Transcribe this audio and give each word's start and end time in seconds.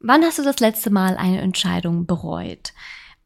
Wann 0.00 0.22
hast 0.22 0.38
du 0.38 0.42
das 0.42 0.60
letzte 0.60 0.90
Mal 0.90 1.16
eine 1.16 1.40
Entscheidung 1.40 2.06
bereut? 2.06 2.72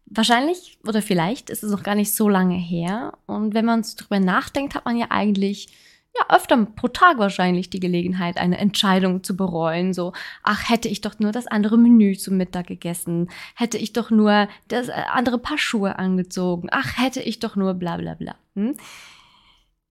Wahrscheinlich 0.06 0.78
oder 0.86 1.02
vielleicht 1.02 1.50
ist 1.50 1.62
es 1.62 1.70
noch 1.70 1.82
gar 1.82 1.94
nicht 1.94 2.14
so 2.14 2.28
lange 2.28 2.56
her. 2.56 3.12
Und 3.26 3.54
wenn 3.54 3.64
man 3.64 3.82
drüber 3.82 4.20
nachdenkt, 4.20 4.74
hat 4.74 4.84
man 4.84 4.96
ja 4.96 5.06
eigentlich 5.10 5.68
ja 6.14 6.34
öfter 6.34 6.56
pro 6.64 6.88
Tag 6.88 7.18
wahrscheinlich 7.18 7.70
die 7.70 7.80
Gelegenheit, 7.80 8.36
eine 8.36 8.58
Entscheidung 8.58 9.22
zu 9.22 9.36
bereuen. 9.36 9.94
So, 9.94 10.12
ach, 10.42 10.68
hätte 10.68 10.88
ich 10.88 11.00
doch 11.00 11.18
nur 11.18 11.32
das 11.32 11.46
andere 11.46 11.78
Menü 11.78 12.16
zum 12.16 12.36
Mittag 12.36 12.66
gegessen, 12.66 13.30
hätte 13.54 13.78
ich 13.78 13.92
doch 13.92 14.10
nur 14.10 14.48
das 14.68 14.88
äh, 14.88 14.92
andere 15.12 15.38
Paar 15.38 15.58
Schuhe 15.58 15.98
angezogen, 15.98 16.68
ach, 16.70 16.98
hätte 16.98 17.22
ich 17.22 17.38
doch 17.38 17.56
nur 17.56 17.74
bla 17.74 17.96
bla 17.96 18.14
bla. 18.14 18.34
Hm? 18.54 18.76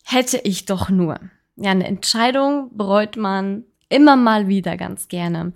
Hätte 0.04 0.39
ich 0.43 0.66
doch 0.66 0.89
nur. 0.89 1.20
Ja, 1.55 1.71
eine 1.71 1.88
Entscheidung 1.88 2.75
bereut 2.75 3.18
man 3.18 3.66
immer 3.89 4.16
mal 4.16 4.48
wieder 4.48 4.77
ganz 4.77 5.07
gerne. 5.07 5.54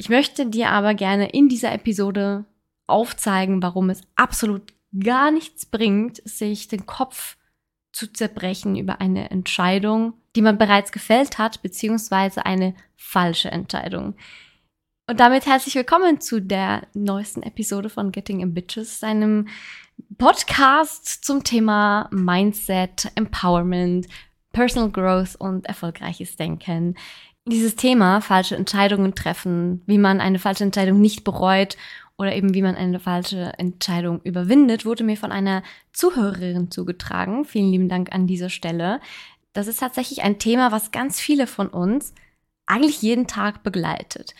Ich 0.00 0.08
möchte 0.08 0.46
dir 0.46 0.70
aber 0.70 0.94
gerne 0.94 1.28
in 1.28 1.50
dieser 1.50 1.72
Episode 1.72 2.46
aufzeigen, 2.86 3.62
warum 3.62 3.90
es 3.90 4.00
absolut 4.16 4.72
gar 4.98 5.30
nichts 5.30 5.66
bringt, 5.66 6.26
sich 6.26 6.68
den 6.68 6.86
Kopf 6.86 7.36
zu 7.92 8.10
zerbrechen 8.10 8.76
über 8.76 9.02
eine 9.02 9.30
Entscheidung, 9.30 10.14
die 10.34 10.40
man 10.40 10.56
bereits 10.56 10.90
gefällt 10.90 11.36
hat, 11.36 11.60
beziehungsweise 11.60 12.46
eine 12.46 12.74
falsche 12.96 13.50
Entscheidung. 13.50 14.14
Und 15.06 15.20
damit 15.20 15.44
herzlich 15.44 15.74
willkommen 15.74 16.18
zu 16.18 16.40
der 16.40 16.86
neuesten 16.94 17.42
Episode 17.42 17.90
von 17.90 18.10
Getting 18.10 18.40
in 18.40 18.54
Bitches, 18.54 19.02
einem 19.02 19.48
Podcast 20.16 21.26
zum 21.26 21.44
Thema 21.44 22.08
Mindset, 22.10 23.12
Empowerment, 23.16 24.06
Personal 24.52 24.90
Growth 24.90 25.36
und 25.36 25.66
erfolgreiches 25.66 26.36
Denken. 26.36 26.96
Dieses 27.50 27.74
Thema, 27.74 28.20
falsche 28.20 28.54
Entscheidungen 28.54 29.16
treffen, 29.16 29.82
wie 29.84 29.98
man 29.98 30.20
eine 30.20 30.38
falsche 30.38 30.62
Entscheidung 30.62 31.00
nicht 31.00 31.24
bereut 31.24 31.76
oder 32.16 32.32
eben 32.36 32.54
wie 32.54 32.62
man 32.62 32.76
eine 32.76 33.00
falsche 33.00 33.52
Entscheidung 33.58 34.20
überwindet, 34.22 34.86
wurde 34.86 35.02
mir 35.02 35.16
von 35.16 35.32
einer 35.32 35.64
Zuhörerin 35.92 36.70
zugetragen. 36.70 37.44
Vielen 37.44 37.72
lieben 37.72 37.88
Dank 37.88 38.12
an 38.12 38.28
dieser 38.28 38.50
Stelle. 38.50 39.00
Das 39.52 39.66
ist 39.66 39.80
tatsächlich 39.80 40.22
ein 40.22 40.38
Thema, 40.38 40.70
was 40.70 40.92
ganz 40.92 41.18
viele 41.18 41.48
von 41.48 41.66
uns 41.66 42.14
eigentlich 42.66 43.02
jeden 43.02 43.26
Tag 43.26 43.64
begleitet. 43.64 44.36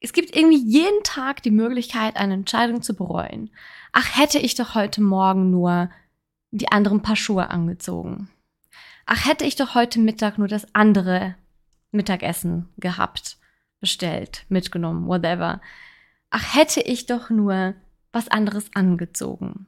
Es 0.00 0.12
gibt 0.12 0.36
irgendwie 0.36 0.62
jeden 0.62 1.02
Tag 1.02 1.42
die 1.42 1.50
Möglichkeit, 1.50 2.16
eine 2.16 2.34
Entscheidung 2.34 2.82
zu 2.82 2.92
bereuen. 2.92 3.48
Ach, 3.92 4.18
hätte 4.18 4.38
ich 4.38 4.54
doch 4.56 4.74
heute 4.74 5.00
Morgen 5.00 5.50
nur 5.50 5.88
die 6.50 6.70
anderen 6.70 7.00
Paar 7.00 7.16
Schuhe 7.16 7.48
angezogen. 7.48 8.28
Ach, 9.06 9.24
hätte 9.24 9.46
ich 9.46 9.56
doch 9.56 9.74
heute 9.74 10.00
Mittag 10.00 10.36
nur 10.36 10.48
das 10.48 10.74
andere 10.74 11.34
Mittagessen 11.90 12.68
gehabt, 12.78 13.38
bestellt, 13.80 14.44
mitgenommen, 14.48 15.06
whatever. 15.06 15.60
Ach, 16.30 16.54
hätte 16.54 16.80
ich 16.80 17.06
doch 17.06 17.30
nur 17.30 17.74
was 18.12 18.28
anderes 18.28 18.70
angezogen. 18.74 19.66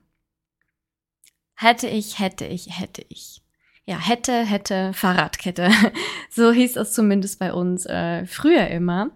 Hätte 1.54 1.88
ich, 1.88 2.18
hätte 2.18 2.46
ich, 2.46 2.78
hätte 2.78 3.04
ich. 3.08 3.42
Ja, 3.84 3.98
hätte, 3.98 4.44
hätte, 4.44 4.92
Fahrradkette. 4.94 5.70
So 6.34 6.50
hieß 6.50 6.76
es 6.76 6.94
zumindest 6.94 7.38
bei 7.38 7.52
uns 7.52 7.84
äh, 7.84 8.24
früher 8.26 8.68
immer. 8.68 9.10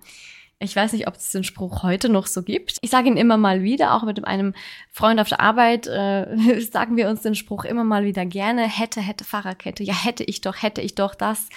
Ich 0.58 0.76
weiß 0.76 0.92
nicht, 0.92 1.08
ob 1.08 1.14
es 1.14 1.32
den 1.32 1.44
Spruch 1.44 1.82
heute 1.82 2.10
noch 2.10 2.26
so 2.26 2.42
gibt. 2.42 2.76
Ich 2.82 2.90
sage 2.90 3.08
ihn 3.08 3.16
immer 3.16 3.38
mal 3.38 3.62
wieder, 3.62 3.94
auch 3.94 4.02
mit 4.02 4.22
einem 4.24 4.54
Freund 4.90 5.18
auf 5.18 5.28
der 5.30 5.40
Arbeit 5.40 5.86
äh, 5.86 6.60
sagen 6.72 6.98
wir 6.98 7.08
uns 7.08 7.22
den 7.22 7.34
Spruch 7.34 7.64
immer 7.64 7.84
mal 7.84 8.04
wieder 8.04 8.26
gerne. 8.26 8.68
Hätte, 8.68 9.00
hätte, 9.00 9.24
Fahrradkette. 9.24 9.82
Ja, 9.82 9.94
hätte 9.94 10.24
ich 10.24 10.42
doch, 10.42 10.62
hätte 10.62 10.82
ich 10.82 10.94
doch 10.94 11.14
das 11.14 11.48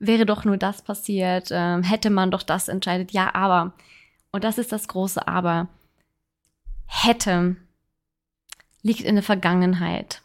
wäre 0.00 0.26
doch 0.26 0.44
nur 0.44 0.56
das 0.56 0.82
passiert, 0.82 1.50
ähm, 1.52 1.82
hätte 1.82 2.10
man 2.10 2.30
doch 2.30 2.42
das 2.42 2.68
entscheidet. 2.68 3.12
Ja, 3.12 3.34
aber, 3.34 3.74
und 4.32 4.42
das 4.42 4.58
ist 4.58 4.72
das 4.72 4.88
große 4.88 5.28
Aber, 5.28 5.68
hätte 6.86 7.56
liegt 8.82 9.02
in 9.02 9.14
der 9.14 9.22
Vergangenheit. 9.22 10.22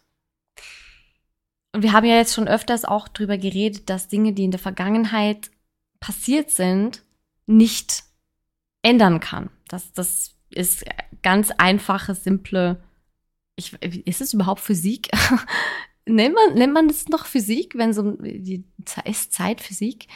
Und 1.73 1.83
wir 1.83 1.91
haben 1.91 2.05
ja 2.05 2.15
jetzt 2.15 2.33
schon 2.33 2.47
öfters 2.47 2.85
auch 2.85 3.09
drüber 3.09 3.37
geredet, 3.37 3.89
dass 3.89 4.07
Dinge, 4.07 4.31
die 4.31 4.45
in 4.45 4.51
der 4.51 4.61
Vergangenheit 4.61 5.51
passiert 5.99 6.49
sind, 6.49 7.03
nicht 7.45 8.03
ändern 8.81 9.19
kann. 9.19 9.49
Das, 9.67 9.91
das 9.91 10.35
ist 10.49 10.85
ganz 11.21 11.51
einfache, 11.51 12.15
simple. 12.15 12.81
Ich, 13.57 13.73
ist 13.81 14.21
es 14.21 14.33
überhaupt 14.33 14.61
Physik? 14.61 15.09
nennt 16.05 16.35
man, 16.35 16.53
nennt 16.53 16.73
man 16.73 16.87
das 16.87 17.07
noch 17.07 17.25
Physik, 17.25 17.73
wenn 17.75 17.93
so 17.93 18.15
die 18.19 18.63
ist 19.05 19.33
Zeit 19.33 19.61
Physik? 19.61 20.07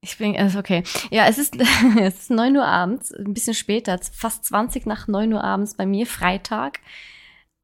Ich 0.00 0.16
bin, 0.16 0.36
also 0.36 0.60
okay. 0.60 0.84
Ja, 1.10 1.26
es 1.26 1.38
ist, 1.38 1.56
es 2.00 2.20
ist 2.20 2.30
neun 2.30 2.56
Uhr 2.56 2.66
abends, 2.66 3.12
ein 3.12 3.34
bisschen 3.34 3.54
später, 3.54 3.98
fast 4.12 4.44
20 4.44 4.86
nach 4.86 5.08
neun 5.08 5.32
Uhr 5.32 5.42
abends 5.42 5.74
bei 5.74 5.86
mir, 5.86 6.06
Freitag. 6.06 6.80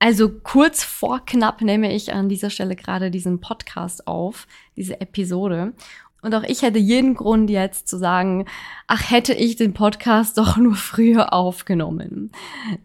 Also 0.01 0.29
kurz 0.29 0.83
vor 0.83 1.25
knapp 1.25 1.63
nehme 1.63 1.95
ich 1.95 2.13
an 2.13 2.29
dieser 2.29 2.51
Stelle 2.51 2.77
gerade 2.77 3.11
diesen 3.11 3.41
Podcast 3.41 4.07
auf, 4.07 4.47
diese 4.77 5.01
Episode. 5.01 5.73
Und 6.21 6.35
auch 6.35 6.43
ich 6.43 6.63
hätte 6.63 6.79
jeden 6.79 7.15
Grund 7.15 7.51
jetzt 7.51 7.87
zu 7.87 7.99
sagen, 7.99 8.47
ach, 8.87 9.11
hätte 9.11 9.35
ich 9.35 9.57
den 9.57 9.75
Podcast 9.75 10.37
doch 10.39 10.57
nur 10.57 10.75
früher 10.75 11.33
aufgenommen. 11.33 12.33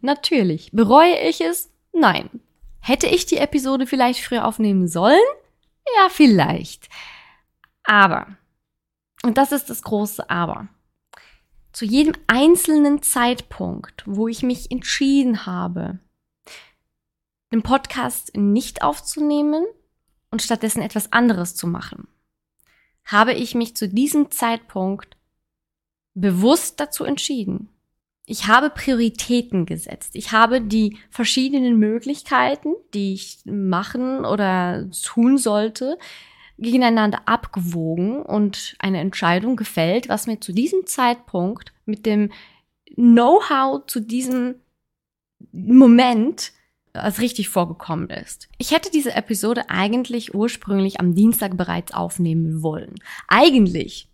Natürlich. 0.02 0.72
Bereue 0.72 1.18
ich 1.28 1.42
es? 1.42 1.72
Nein. 1.92 2.30
Hätte 2.82 3.08
ich 3.08 3.26
die 3.26 3.38
Episode 3.38 3.88
vielleicht 3.88 4.24
früher 4.24 4.46
aufnehmen 4.46 4.88
sollen? 4.88 5.20
Ja, 5.98 6.10
vielleicht. 6.10 6.90
Aber, 7.84 8.28
und 9.24 9.38
das 9.38 9.52
ist 9.52 9.70
das 9.70 9.82
große 9.82 10.30
Aber, 10.30 10.68
zu 11.72 11.86
jedem 11.86 12.14
einzelnen 12.28 13.02
Zeitpunkt, 13.02 14.04
wo 14.06 14.28
ich 14.28 14.44
mich 14.44 14.72
entschieden 14.72 15.46
habe, 15.46 16.00
den 17.52 17.64
Podcast 17.64 18.36
nicht 18.36 18.84
aufzunehmen 18.84 19.66
und 20.32 20.42
stattdessen 20.42 20.82
etwas 20.82 21.12
anderes 21.12 21.56
zu 21.56 21.68
machen, 21.68 22.08
habe 23.06 23.34
ich 23.34 23.56
mich 23.56 23.76
zu 23.76 23.90
diesem 23.90 24.30
Zeitpunkt 24.32 25.18
bewusst 26.14 26.80
dazu 26.80 27.04
entschieden, 27.04 27.70
ich 28.30 28.48
habe 28.48 28.70
Prioritäten 28.70 29.66
gesetzt. 29.66 30.12
Ich 30.14 30.32
habe 30.32 30.62
die 30.62 30.98
verschiedenen 31.10 31.80
Möglichkeiten, 31.80 32.76
die 32.94 33.14
ich 33.14 33.40
machen 33.46 34.24
oder 34.24 34.88
tun 35.04 35.40
sollte, 35.40 35.98
gegeneinander 36.60 37.22
abgewogen 37.26 38.22
und 38.22 38.76
eine 38.78 39.00
Entscheidung 39.00 39.56
gefällt, 39.56 40.10
was 40.10 40.28
mir 40.28 40.40
zu 40.40 40.54
diesem 40.54 40.86
Zeitpunkt 40.86 41.74
mit 41.86 42.06
dem 42.06 42.32
Know-how 42.94 43.86
zu 43.88 44.00
diesem 44.00 44.56
Moment 45.52 46.52
als 46.94 47.22
richtig 47.22 47.50
vorgekommen 47.50 48.10
ist. 48.12 48.48
Ich 48.60 48.72
hätte 48.72 48.92
diese 48.92 49.16
Episode 49.16 49.70
eigentlich 49.70 50.36
ursprünglich 50.36 51.00
am 51.00 51.16
Dienstag 51.16 51.58
bereits 51.58 51.94
aufnehmen 51.94 52.62
wollen. 52.62 52.96
Eigentlich 53.28 54.09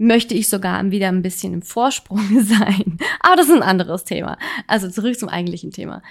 möchte 0.00 0.34
ich 0.34 0.48
sogar 0.48 0.90
wieder 0.90 1.08
ein 1.08 1.20
bisschen 1.20 1.52
im 1.52 1.62
Vorsprung 1.62 2.42
sein. 2.42 2.98
Aber 3.20 3.36
das 3.36 3.48
ist 3.48 3.54
ein 3.54 3.62
anderes 3.62 4.04
Thema. 4.04 4.38
Also 4.66 4.88
zurück 4.90 5.18
zum 5.18 5.28
eigentlichen 5.28 5.70
Thema. 5.72 6.02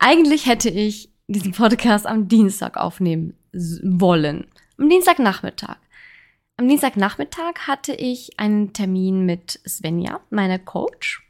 Eigentlich 0.00 0.46
hätte 0.46 0.68
ich 0.68 1.10
diesen 1.28 1.52
Podcast 1.52 2.06
am 2.06 2.26
Dienstag 2.26 2.76
aufnehmen 2.76 3.34
wollen. 3.52 4.48
Am 4.76 4.88
Dienstagnachmittag. 4.88 5.76
Am 6.56 6.68
Dienstagnachmittag 6.68 7.68
hatte 7.68 7.94
ich 7.94 8.40
einen 8.40 8.72
Termin 8.72 9.24
mit 9.24 9.60
Svenja, 9.66 10.20
meiner 10.30 10.58
Coach, 10.58 11.22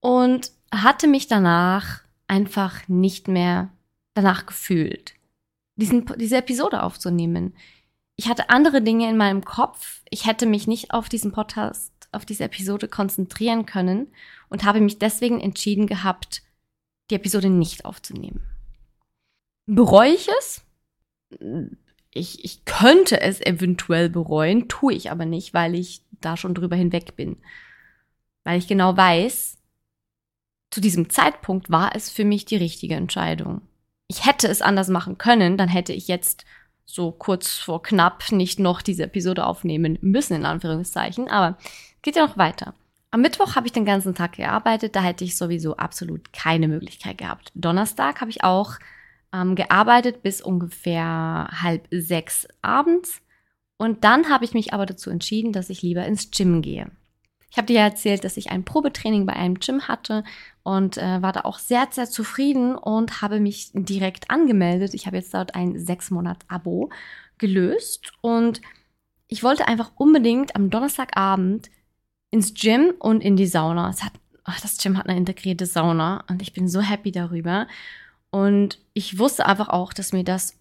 und 0.00 0.52
hatte 0.70 1.06
mich 1.06 1.28
danach 1.28 2.02
einfach 2.28 2.86
nicht 2.88 3.26
mehr 3.26 3.70
danach 4.12 4.44
gefühlt, 4.44 5.14
diesen, 5.76 6.04
diese 6.18 6.36
Episode 6.36 6.82
aufzunehmen 6.82 7.54
ich 8.16 8.28
hatte 8.28 8.50
andere 8.50 8.82
Dinge 8.82 9.08
in 9.08 9.16
meinem 9.16 9.44
Kopf. 9.44 10.02
Ich 10.08 10.26
hätte 10.26 10.46
mich 10.46 10.66
nicht 10.66 10.92
auf 10.92 11.08
diesen 11.08 11.32
Podcast, 11.32 11.92
auf 12.12 12.24
diese 12.24 12.44
Episode 12.44 12.88
konzentrieren 12.88 13.66
können 13.66 14.12
und 14.48 14.64
habe 14.64 14.80
mich 14.80 14.98
deswegen 14.98 15.40
entschieden 15.40 15.86
gehabt, 15.86 16.42
die 17.10 17.16
Episode 17.16 17.50
nicht 17.50 17.84
aufzunehmen. 17.84 18.42
Bereue 19.66 20.12
ich 20.12 20.28
es? 20.38 20.62
Ich, 22.12 22.44
ich 22.44 22.64
könnte 22.64 23.20
es 23.20 23.40
eventuell 23.40 24.08
bereuen, 24.08 24.68
tue 24.68 24.94
ich 24.94 25.10
aber 25.10 25.24
nicht, 25.24 25.52
weil 25.52 25.74
ich 25.74 26.02
da 26.20 26.36
schon 26.36 26.54
drüber 26.54 26.76
hinweg 26.76 27.16
bin. 27.16 27.38
Weil 28.44 28.58
ich 28.58 28.68
genau 28.68 28.96
weiß, 28.96 29.58
zu 30.70 30.80
diesem 30.80 31.10
Zeitpunkt 31.10 31.70
war 31.70 31.96
es 31.96 32.10
für 32.10 32.24
mich 32.24 32.44
die 32.44 32.56
richtige 32.56 32.94
Entscheidung. 32.94 33.62
Ich 34.06 34.26
hätte 34.26 34.48
es 34.48 34.62
anders 34.62 34.88
machen 34.88 35.18
können, 35.18 35.56
dann 35.56 35.68
hätte 35.68 35.92
ich 35.92 36.08
jetzt 36.08 36.44
so 36.86 37.12
kurz 37.12 37.52
vor 37.58 37.82
knapp 37.82 38.30
nicht 38.32 38.58
noch 38.58 38.82
diese 38.82 39.04
Episode 39.04 39.46
aufnehmen 39.46 39.98
müssen, 40.00 40.34
in 40.34 40.44
Anführungszeichen. 40.44 41.28
Aber 41.28 41.56
geht 42.02 42.16
ja 42.16 42.26
noch 42.26 42.36
weiter. 42.36 42.74
Am 43.10 43.20
Mittwoch 43.20 43.54
habe 43.54 43.66
ich 43.66 43.72
den 43.72 43.84
ganzen 43.84 44.14
Tag 44.14 44.32
gearbeitet, 44.32 44.96
da 44.96 45.02
hätte 45.02 45.24
ich 45.24 45.36
sowieso 45.36 45.76
absolut 45.76 46.32
keine 46.32 46.66
Möglichkeit 46.66 47.18
gehabt. 47.18 47.52
Donnerstag 47.54 48.20
habe 48.20 48.30
ich 48.30 48.42
auch 48.42 48.72
ähm, 49.32 49.54
gearbeitet 49.54 50.22
bis 50.22 50.40
ungefähr 50.40 51.48
halb 51.62 51.86
sechs 51.90 52.48
abends. 52.60 53.20
Und 53.76 54.04
dann 54.04 54.30
habe 54.30 54.44
ich 54.44 54.54
mich 54.54 54.72
aber 54.72 54.86
dazu 54.86 55.10
entschieden, 55.10 55.52
dass 55.52 55.70
ich 55.70 55.82
lieber 55.82 56.04
ins 56.06 56.30
Gym 56.30 56.62
gehe. 56.62 56.90
Ich 57.54 57.58
habe 57.58 57.66
dir 57.66 57.74
ja 57.74 57.84
erzählt, 57.84 58.24
dass 58.24 58.36
ich 58.36 58.50
ein 58.50 58.64
Probetraining 58.64 59.26
bei 59.26 59.34
einem 59.34 59.60
Gym 59.60 59.86
hatte 59.86 60.24
und 60.64 60.96
äh, 60.96 61.22
war 61.22 61.30
da 61.30 61.42
auch 61.42 61.60
sehr, 61.60 61.86
sehr 61.88 62.10
zufrieden 62.10 62.74
und 62.74 63.22
habe 63.22 63.38
mich 63.38 63.70
direkt 63.74 64.28
angemeldet. 64.28 64.92
Ich 64.92 65.06
habe 65.06 65.18
jetzt 65.18 65.32
dort 65.32 65.54
ein 65.54 65.78
sechs 65.78 66.10
Monat 66.10 66.38
Abo 66.48 66.90
gelöst 67.38 68.12
und 68.22 68.60
ich 69.28 69.44
wollte 69.44 69.68
einfach 69.68 69.92
unbedingt 69.94 70.56
am 70.56 70.68
Donnerstagabend 70.68 71.70
ins 72.32 72.54
Gym 72.54 72.92
und 72.98 73.20
in 73.22 73.36
die 73.36 73.46
Sauna. 73.46 73.88
Es 73.88 74.02
hat, 74.02 74.14
ach, 74.42 74.60
das 74.60 74.76
Gym 74.78 74.98
hat 74.98 75.08
eine 75.08 75.16
integrierte 75.16 75.66
Sauna 75.66 76.24
und 76.28 76.42
ich 76.42 76.54
bin 76.54 76.66
so 76.66 76.80
happy 76.80 77.12
darüber. 77.12 77.68
Und 78.30 78.80
ich 78.94 79.20
wusste 79.20 79.46
einfach 79.46 79.68
auch, 79.68 79.92
dass 79.92 80.12
mir 80.12 80.24
das 80.24 80.58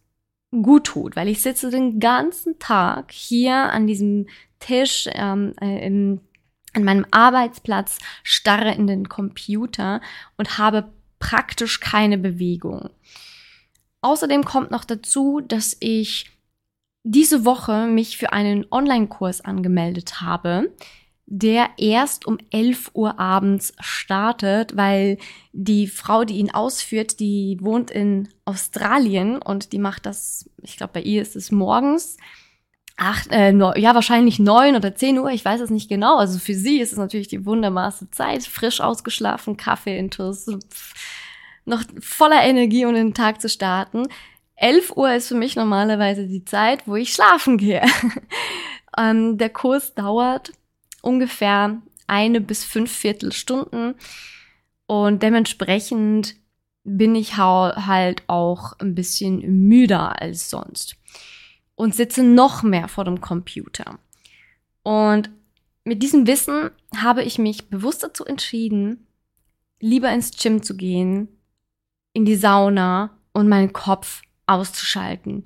gut 0.51 0.84
tut, 0.84 1.16
weil 1.16 1.28
ich 1.28 1.42
sitze 1.42 1.72
den 1.72 2.00
ganzen 2.00 2.60
Tag 2.60 3.12
hier 3.12 3.56
an 3.56 3.88
diesem 3.88 4.28
Tisch 4.60 5.10
ähm, 5.12 5.54
äh, 5.60 5.88
im 5.88 6.19
an 6.74 6.84
meinem 6.84 7.06
Arbeitsplatz, 7.12 8.00
starre 8.24 8.74
in 8.74 8.88
den 8.88 9.10
Computer 9.10 10.02
und 10.38 10.58
habe 10.58 10.92
praktisch 11.20 11.80
keine 11.80 12.18
Bewegung. 12.18 12.90
Außerdem 14.02 14.44
kommt 14.44 14.72
noch 14.72 14.84
dazu, 14.84 15.40
dass 15.40 15.78
ich 15.80 16.30
diese 17.04 17.46
Woche 17.46 17.88
mich 17.88 18.18
für 18.18 18.34
einen 18.34 18.66
Online-Kurs 18.72 19.42
angemeldet 19.42 20.22
habe, 20.22 20.72
der 21.25 21.70
erst 21.78 22.25
um 22.25 22.38
11 22.52 22.92
Uhr 22.94 23.20
abends 23.20 23.74
startet, 23.80 24.75
weil 24.75 25.18
die 25.54 25.88
Frau, 25.88 26.25
die 26.25 26.36
ihn 26.36 26.52
ausführt, 26.52 27.20
die 27.20 27.58
wohnt 27.62 27.92
in 27.92 28.28
Australien 28.46 29.42
und 29.42 29.72
die 29.72 29.80
macht 29.80 30.06
das, 30.06 30.50
ich 30.62 30.75
glaube, 30.75 30.94
bei 30.94 31.02
ihr 31.02 31.22
ist 31.22 31.36
es 31.36 31.52
morgens 31.52 32.18
acht, 32.98 33.28
äh, 33.31 33.51
no, 33.51 33.74
ja, 33.75 33.95
wahrscheinlich 33.95 34.40
neun 34.40 34.75
oder 34.75 34.95
zehn 34.95 35.18
Uhr, 35.18 35.31
ich 35.31 35.44
weiß 35.44 35.62
es 35.62 35.69
nicht 35.69 35.90
genau. 35.90 36.18
Also 36.18 36.40
für 36.40 36.54
sie 36.54 36.80
ist 36.80 36.92
es 36.92 36.98
natürlich 36.98 37.28
die 37.28 37.45
wunderbarste 37.45 38.10
Zeit, 38.12 38.44
frisch 38.44 38.81
ausgeschlafen, 38.81 39.57
Kaffee 39.57 39.98
intus, 39.98 40.48
noch 41.66 41.84
voller 42.00 42.44
Energie, 42.44 42.86
um 42.86 42.94
den 42.94 43.13
Tag 43.13 43.42
zu 43.42 43.50
starten. 43.50 44.07
Elf 44.56 44.92
Uhr 44.92 45.13
ist 45.13 45.28
für 45.28 45.36
mich 45.36 45.56
normalerweise 45.56 46.28
die 46.28 46.45
Zeit, 46.45 46.88
wo 46.88 46.95
ich 46.95 47.13
schlafen 47.13 47.57
gehe. 47.57 47.81
ähm, 48.98 49.38
der 49.38 49.50
Kurs 49.50 49.96
dauert 49.96 50.51
ungefähr 51.01 51.81
eine 52.07 52.42
bis 52.42 52.63
fünf 52.63 52.92
Viertelstunden 52.92 53.96
und 54.86 55.24
dementsprechend 55.24 56.36
bin 56.84 57.16
ich 57.16 57.38
halt 57.38 58.24
auch 58.28 58.74
ein 58.80 58.94
bisschen 58.94 59.68
müder 59.68 60.22
als 60.22 60.50
sonst 60.50 60.98
und 61.75 61.96
sitze 61.96 62.24
noch 62.24 62.64
mehr 62.64 62.88
vor 62.88 63.06
dem 63.06 63.22
Computer. 63.22 64.00
Und 64.84 65.30
mit 65.84 66.04
diesem 66.04 66.28
Wissen 66.28 66.72
habe 66.96 67.24
ich 67.24 67.40
mich 67.40 67.70
bewusst 67.70 68.04
dazu 68.04 68.25
entschieden, 68.25 69.08
lieber 69.80 70.12
ins 70.12 70.31
Gym 70.31 70.64
zu 70.64 70.75
gehen, 70.75 71.28
in 72.14 72.25
die 72.25 72.36
Sauna 72.36 73.18
und 73.34 73.50
meinen 73.50 73.74
Kopf 73.74 74.22
auszuschalten. 74.46 75.44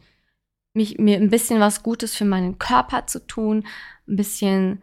Mich, 0.73 0.99
mir 0.99 1.17
ein 1.17 1.29
bisschen 1.29 1.59
was 1.59 1.81
Gutes 1.81 2.15
für 2.15 2.25
meinen 2.25 2.59
Körper 2.59 3.07
zu 3.07 3.25
tun, 3.25 3.65
ein 4.07 4.15
bisschen 4.15 4.81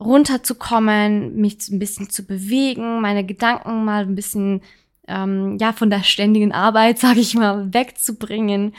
runterzukommen, 0.00 1.36
mich 1.36 1.68
ein 1.68 1.78
bisschen 1.78 2.10
zu 2.10 2.24
bewegen, 2.24 3.00
meine 3.00 3.24
Gedanken 3.24 3.84
mal 3.84 4.02
ein 4.02 4.14
bisschen 4.14 4.62
ähm, 5.08 5.56
ja 5.58 5.72
von 5.72 5.90
der 5.90 6.02
ständigen 6.02 6.52
Arbeit, 6.52 6.98
sage 7.00 7.20
ich 7.20 7.34
mal, 7.34 7.72
wegzubringen, 7.72 8.74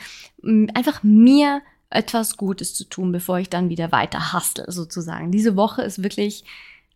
einfach 0.74 1.02
mir 1.02 1.62
etwas 1.90 2.36
Gutes 2.36 2.74
zu 2.74 2.84
tun, 2.84 3.12
bevor 3.12 3.38
ich 3.38 3.48
dann 3.48 3.70
wieder 3.70 3.92
weiter 3.92 4.32
hustle, 4.32 4.70
sozusagen. 4.70 5.30
Diese 5.30 5.56
Woche 5.56 5.82
ist 5.82 6.02
wirklich 6.02 6.44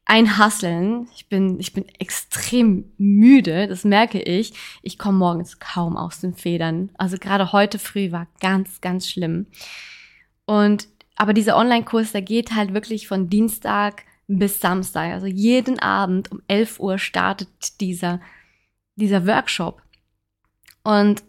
ein 0.05 0.37
Hasseln. 0.37 1.09
Ich 1.15 1.29
bin, 1.29 1.59
ich 1.61 1.73
bin 1.73 1.85
extrem 1.99 2.93
müde, 2.99 3.69
das 3.69 3.85
merke 3.85 4.21
ich. 4.21 4.53
Ich 4.83 4.99
komme 4.99 5.19
morgens 5.19 5.59
kaum 5.59 5.97
aus 5.97 6.21
den 6.21 6.35
Federn. 6.35 6.91
Also 6.99 7.17
gerade 7.19 7.53
heute 7.53 7.79
früh 7.79 8.13
war 8.13 8.27
ganz, 8.41 8.81
ganz 8.81 9.09
schlimm. 9.09 9.47
Und, 10.45 10.89
aber 11.17 11.33
dieser 11.33 11.57
Online-Kurs, 11.57 12.13
der 12.13 12.23
geht 12.23 12.55
halt 12.55 12.75
wirklich 12.75 13.07
von 13.09 13.31
Dienstag 13.31 14.03
bis 14.27 14.61
Samstag. 14.61 15.13
Also 15.13 15.27
jeden 15.27 15.79
Abend 15.79 16.31
um 16.33 16.43
11 16.49 16.81
Uhr 16.81 16.99
startet 16.99 17.49
dieser, 17.81 18.21
dieser 18.97 19.27
Workshop. 19.27 19.83
Und 20.83 21.23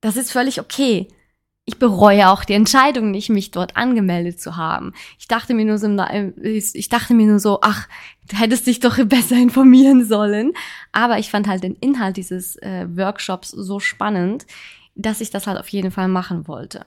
das 0.00 0.16
ist 0.16 0.32
völlig 0.32 0.60
okay 0.60 1.08
ich 1.68 1.80
bereue 1.80 2.30
auch 2.30 2.44
die 2.44 2.54
Entscheidung 2.54 3.10
nicht, 3.10 3.28
mich 3.28 3.50
dort 3.50 3.76
angemeldet 3.76 4.40
zu 4.40 4.56
haben. 4.56 4.94
Ich 5.18 5.26
dachte 5.26 5.52
mir 5.52 5.64
nur 5.64 5.78
so, 5.78 5.88
ich 6.42 6.88
dachte 6.88 7.12
mir 7.12 7.26
nur 7.26 7.40
so, 7.40 7.58
ach, 7.60 7.88
du 8.30 8.36
hättest 8.36 8.68
dich 8.68 8.78
doch 8.78 8.96
besser 9.04 9.34
informieren 9.34 10.04
sollen. 10.04 10.52
Aber 10.92 11.18
ich 11.18 11.28
fand 11.28 11.48
halt 11.48 11.64
den 11.64 11.74
Inhalt 11.74 12.16
dieses 12.16 12.54
äh, 12.56 12.86
Workshops 12.88 13.50
so 13.50 13.80
spannend, 13.80 14.46
dass 14.94 15.20
ich 15.20 15.30
das 15.30 15.48
halt 15.48 15.58
auf 15.58 15.68
jeden 15.68 15.90
Fall 15.90 16.06
machen 16.06 16.46
wollte. 16.46 16.86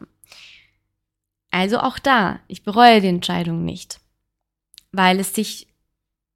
Also 1.51 1.79
auch 1.79 1.99
da, 1.99 2.39
ich 2.47 2.63
bereue 2.63 3.01
die 3.01 3.07
Entscheidung 3.07 3.65
nicht, 3.65 3.99
weil 4.93 5.19
es 5.19 5.35
sich 5.35 5.67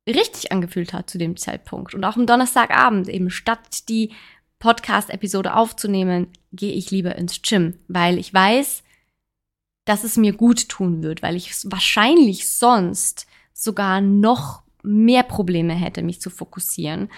richtig 0.07 0.51
angefühlt 0.51 0.93
hat 0.93 1.09
zu 1.09 1.17
dem 1.17 1.37
Zeitpunkt. 1.37 1.93
Und 1.93 2.03
auch 2.03 2.15
am 2.15 2.25
Donnerstagabend 2.25 3.07
eben 3.07 3.29
statt 3.29 3.89
die 3.89 4.11
Podcast-Episode 4.59 5.55
aufzunehmen, 5.55 6.27
gehe 6.51 6.73
ich 6.73 6.91
lieber 6.91 7.15
ins 7.15 7.41
Gym, 7.41 7.79
weil 7.87 8.17
ich 8.17 8.33
weiß, 8.33 8.83
dass 9.85 10.03
es 10.03 10.17
mir 10.17 10.33
gut 10.33 10.69
tun 10.69 11.03
wird, 11.03 11.21
weil 11.21 11.35
ich 11.35 11.51
wahrscheinlich 11.65 12.49
sonst 12.49 13.27
sogar 13.53 14.01
noch 14.01 14.63
mehr 14.81 15.23
Probleme 15.23 15.73
hätte, 15.73 16.01
mich 16.01 16.21
zu 16.21 16.29
fokussieren, 16.29 17.09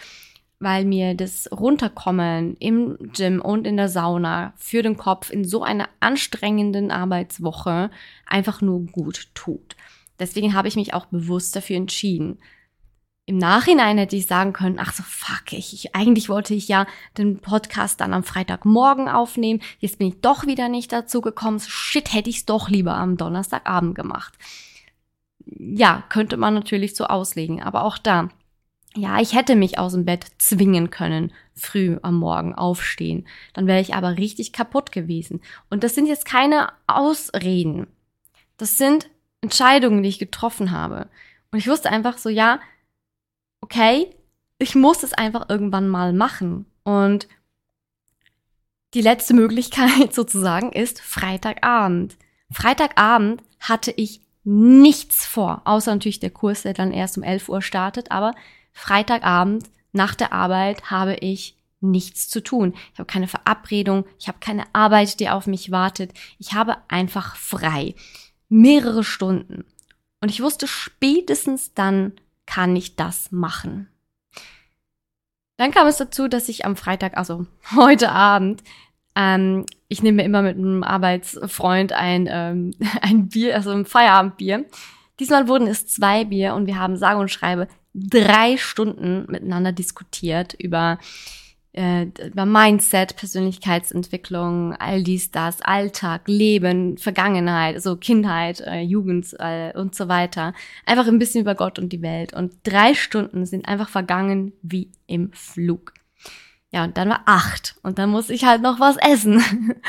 weil 0.60 0.86
mir 0.86 1.16
das 1.16 1.50
Runterkommen 1.52 2.56
im 2.58 2.98
Gym 3.14 3.42
und 3.42 3.68
in 3.68 3.78
der 3.78 3.90
Sauna 3.90 4.54
für 4.56 4.82
den 4.82 4.98
Kopf 4.98 5.30
in 5.30 5.46
so 5.46 5.64
einer 5.64 5.90
anstrengenden 6.00 6.92
Arbeitswoche 6.92 7.92
einfach 8.26 8.62
nur 8.62 8.86
gut 8.86 9.28
tut. 9.36 9.76
Deswegen 10.20 10.54
habe 10.54 10.68
ich 10.68 10.76
mich 10.76 10.94
auch 10.94 11.06
bewusst 11.06 11.56
dafür 11.56 11.76
entschieden. 11.76 12.40
Im 13.28 13.38
Nachhinein 13.40 13.98
hätte 13.98 14.16
ich 14.16 14.28
sagen 14.28 14.54
können, 14.54 14.78
ach 14.80 14.94
so, 14.94 15.02
fuck, 15.02 15.52
ich, 15.52 15.74
ich, 15.74 15.96
eigentlich 15.96 16.30
wollte 16.30 16.54
ich 16.54 16.68
ja 16.68 16.86
den 17.18 17.40
Podcast 17.40 18.00
dann 18.00 18.14
am 18.14 18.24
Freitagmorgen 18.24 19.10
aufnehmen. 19.10 19.62
Jetzt 19.80 19.98
bin 19.98 20.10
ich 20.10 20.22
doch 20.22 20.46
wieder 20.46 20.70
nicht 20.70 20.92
dazu 20.92 21.22
gekommen. 21.22 21.60
Shit, 21.60 22.14
hätte 22.14 22.30
ich 22.30 22.38
es 22.38 22.46
doch 22.46 22.70
lieber 22.70 22.94
am 22.94 23.18
Donnerstagabend 23.18 23.96
gemacht. 23.96 24.36
Ja, 25.44 26.04
könnte 26.10 26.38
man 26.38 26.54
natürlich 26.54 26.96
so 26.96 27.06
auslegen. 27.06 27.64
Aber 27.64 27.84
auch 27.84 27.98
da, 27.98 28.30
ja, 28.96 29.20
ich 29.20 29.34
hätte 29.34 29.56
mich 29.56 29.80
aus 29.80 29.94
dem 29.94 30.06
Bett 30.06 30.28
zwingen 30.38 30.92
können, 30.92 31.34
früh 31.56 31.98
am 32.04 32.20
Morgen 32.20 32.54
aufstehen. 32.54 33.28
Dann 33.54 33.66
wäre 33.66 33.82
ich 33.82 33.96
aber 33.96 34.20
richtig 34.20 34.54
kaputt 34.54 34.92
gewesen. 34.92 35.42
Und 35.72 35.84
das 35.84 35.96
sind 35.96 36.06
jetzt 36.06 36.26
keine 36.26 36.74
Ausreden. 36.86 37.88
Das 38.58 38.78
sind 38.78 39.10
Entscheidungen, 39.42 40.04
die 40.04 40.10
ich 40.10 40.20
getroffen 40.20 40.70
habe. 40.70 41.08
Und 41.52 41.58
ich 41.58 41.68
wusste 41.68 41.90
einfach 41.90 42.20
so, 42.20 42.30
ja, 42.30 42.60
okay, 43.66 44.08
ich 44.60 44.76
muss 44.76 45.02
es 45.02 45.14
einfach 45.14 45.50
irgendwann 45.50 45.90
mal 45.90 46.14
machen. 46.14 46.68
Und 46.84 47.28
die 48.94 49.02
letzte 49.02 49.34
Möglichkeit 49.34 50.14
sozusagen 50.14 50.72
ist 50.72 51.02
Freitagabend. 51.02 52.16
Freitagabend 52.52 53.42
hatte 53.60 53.92
ich 53.92 54.22
nichts 54.44 55.26
vor, 55.26 55.64
außer 55.66 55.92
natürlich 55.92 56.20
der 56.20 56.30
Kurs, 56.30 56.62
der 56.62 56.76
dann 56.76 56.92
erst 56.92 57.18
um 57.18 57.24
11 57.24 57.50
Uhr 57.50 57.64
startet, 57.64 58.12
aber 58.12 58.36
Freitagabend 58.72 59.64
nach 59.92 60.14
der 60.14 60.32
Arbeit 60.32 60.92
habe 60.92 61.16
ich 61.16 61.58
nichts 61.82 62.30
zu 62.30 62.44
tun. 62.44 62.76
Ich 62.94 63.00
habe 63.00 63.08
keine 63.08 63.28
Verabredung, 63.28 64.06
ich 64.20 64.28
habe 64.28 64.38
keine 64.40 64.66
Arbeit, 64.74 65.20
die 65.20 65.30
auf 65.30 65.48
mich 65.48 65.72
wartet. 65.72 66.14
Ich 66.38 66.54
habe 66.54 66.78
einfach 66.88 67.36
frei. 67.36 67.96
Mehrere 68.48 69.04
Stunden. 69.04 69.66
Und 70.22 70.30
ich 70.30 70.42
wusste 70.42 70.68
spätestens 70.68 71.74
dann, 71.74 72.14
kann 72.46 72.76
ich 72.76 72.96
das 72.96 73.32
machen. 73.32 73.90
Dann 75.58 75.72
kam 75.72 75.88
es 75.88 75.98
dazu, 75.98 76.28
dass 76.28 76.50
ich 76.50 76.66
am 76.66 76.76
Freitag, 76.76 77.18
also 77.18 77.46
heute 77.76 78.12
Abend, 78.12 78.64
ähm, 79.16 79.66
ich 79.88 80.04
nehme 80.04 80.24
immer 80.24 80.42
mit 80.42 80.58
einem 80.58 80.84
Arbeitsfreund 80.84 81.94
ein, 81.94 82.28
ähm, 82.30 82.74
ein 83.02 83.30
Bier, 83.30 83.56
also 83.56 83.72
ein 83.72 83.86
Feierabendbier. 83.86 84.66
Diesmal 85.20 85.48
wurden 85.48 85.68
es 85.68 85.88
zwei 85.88 86.26
Bier 86.26 86.56
und 86.56 86.68
wir 86.68 86.78
haben 86.78 86.98
sage 86.98 87.20
und 87.20 87.32
schreibe 87.32 87.70
drei 87.94 88.58
Stunden 88.58 89.26
miteinander 89.32 89.72
diskutiert 89.72 90.54
über 90.54 91.00
äh, 91.76 92.08
über 92.26 92.46
Mindset, 92.46 93.16
Persönlichkeitsentwicklung, 93.16 94.74
all 94.74 95.04
dies, 95.04 95.32
das, 95.32 95.62
Alltag, 95.62 96.24
Leben, 96.28 96.98
Vergangenheit, 96.98 97.76
also 97.76 97.98
Kindheit, 97.98 98.62
äh, 98.62 98.82
Jugend 98.82 99.36
äh, 99.40 99.78
und 99.78 99.94
so 99.94 100.08
weiter. 100.08 100.54
Einfach 100.86 101.08
ein 101.08 101.20
bisschen 101.20 101.42
über 101.42 101.56
Gott 101.56 101.78
und 101.78 101.92
die 101.92 102.02
Welt. 102.02 102.34
Und 102.34 102.54
drei 102.64 102.94
Stunden 102.94 103.46
sind 103.46 103.68
einfach 103.68 103.90
vergangen 103.90 104.54
wie 104.62 104.92
im 105.06 105.32
Flug. 105.34 105.94
Ja, 106.72 106.84
und 106.84 106.98
dann 106.98 107.10
war 107.10 107.22
acht. 107.26 107.76
Und 107.84 108.00
dann 108.00 108.10
muss 108.10 108.30
ich 108.30 108.46
halt 108.46 108.62
noch 108.62 108.80
was 108.80 108.98
essen. 108.98 109.42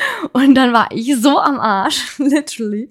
Und 0.31 0.55
dann 0.55 0.71
war 0.71 0.87
ich 0.91 1.17
so 1.17 1.37
am 1.37 1.59
Arsch, 1.59 2.17
literally, 2.17 2.89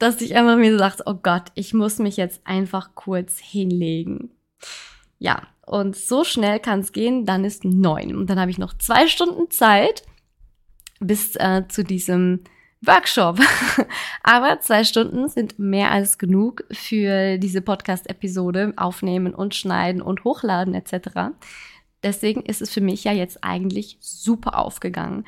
dass 0.00 0.20
ich 0.20 0.34
einfach 0.34 0.56
mir 0.56 0.76
sagte, 0.76 1.04
oh 1.06 1.14
Gott, 1.14 1.44
ich 1.54 1.72
muss 1.72 1.98
mich 1.98 2.16
jetzt 2.16 2.40
einfach 2.44 2.96
kurz 2.96 3.38
hinlegen. 3.38 4.30
Ja, 5.20 5.42
und 5.66 5.94
so 5.94 6.24
schnell 6.24 6.58
kann 6.58 6.80
es 6.80 6.90
gehen, 6.90 7.26
dann 7.26 7.44
ist 7.44 7.64
neun. 7.64 8.16
Und 8.16 8.28
dann 8.28 8.40
habe 8.40 8.50
ich 8.50 8.58
noch 8.58 8.74
zwei 8.76 9.06
Stunden 9.06 9.50
Zeit 9.50 10.02
bis 10.98 11.36
äh, 11.36 11.62
zu 11.68 11.84
diesem 11.84 12.40
Workshop. 12.80 13.38
Aber 14.22 14.60
zwei 14.60 14.82
Stunden 14.82 15.28
sind 15.28 15.58
mehr 15.58 15.90
als 15.90 16.18
genug 16.18 16.64
für 16.72 17.38
diese 17.38 17.60
Podcast-Episode 17.60 18.72
aufnehmen 18.76 19.34
und 19.34 19.54
schneiden 19.54 20.02
und 20.02 20.24
hochladen 20.24 20.74
etc. 20.74 21.34
Deswegen 22.02 22.42
ist 22.42 22.62
es 22.62 22.70
für 22.70 22.80
mich 22.80 23.04
ja 23.04 23.12
jetzt 23.12 23.44
eigentlich 23.44 23.98
super 24.00 24.58
aufgegangen. 24.58 25.24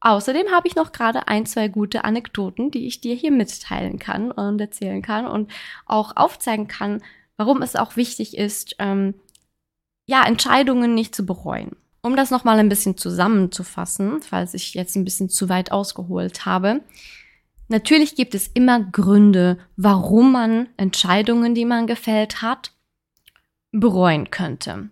Außerdem 0.00 0.48
habe 0.52 0.68
ich 0.68 0.76
noch 0.76 0.92
gerade 0.92 1.28
ein, 1.28 1.46
zwei 1.46 1.68
gute 1.68 2.04
Anekdoten, 2.04 2.70
die 2.70 2.86
ich 2.86 3.00
dir 3.00 3.14
hier 3.14 3.32
mitteilen 3.32 3.98
kann 3.98 4.30
und 4.30 4.60
erzählen 4.60 5.02
kann 5.02 5.26
und 5.26 5.50
auch 5.86 6.16
aufzeigen 6.16 6.68
kann, 6.68 7.02
warum 7.36 7.62
es 7.62 7.74
auch 7.74 7.96
wichtig 7.96 8.36
ist, 8.36 8.76
ähm, 8.78 9.14
ja, 10.08 10.26
Entscheidungen 10.26 10.94
nicht 10.94 11.14
zu 11.14 11.26
bereuen. 11.26 11.76
Um 12.00 12.16
das 12.16 12.30
nochmal 12.30 12.58
ein 12.58 12.70
bisschen 12.70 12.96
zusammenzufassen, 12.96 14.22
falls 14.22 14.54
ich 14.54 14.72
jetzt 14.72 14.96
ein 14.96 15.04
bisschen 15.04 15.28
zu 15.28 15.50
weit 15.50 15.70
ausgeholt 15.70 16.46
habe. 16.46 16.80
Natürlich 17.68 18.16
gibt 18.16 18.34
es 18.34 18.48
immer 18.48 18.80
Gründe, 18.80 19.58
warum 19.76 20.32
man 20.32 20.70
Entscheidungen, 20.78 21.54
die 21.54 21.66
man 21.66 21.86
gefällt 21.86 22.40
hat, 22.40 22.72
bereuen 23.70 24.30
könnte. 24.30 24.88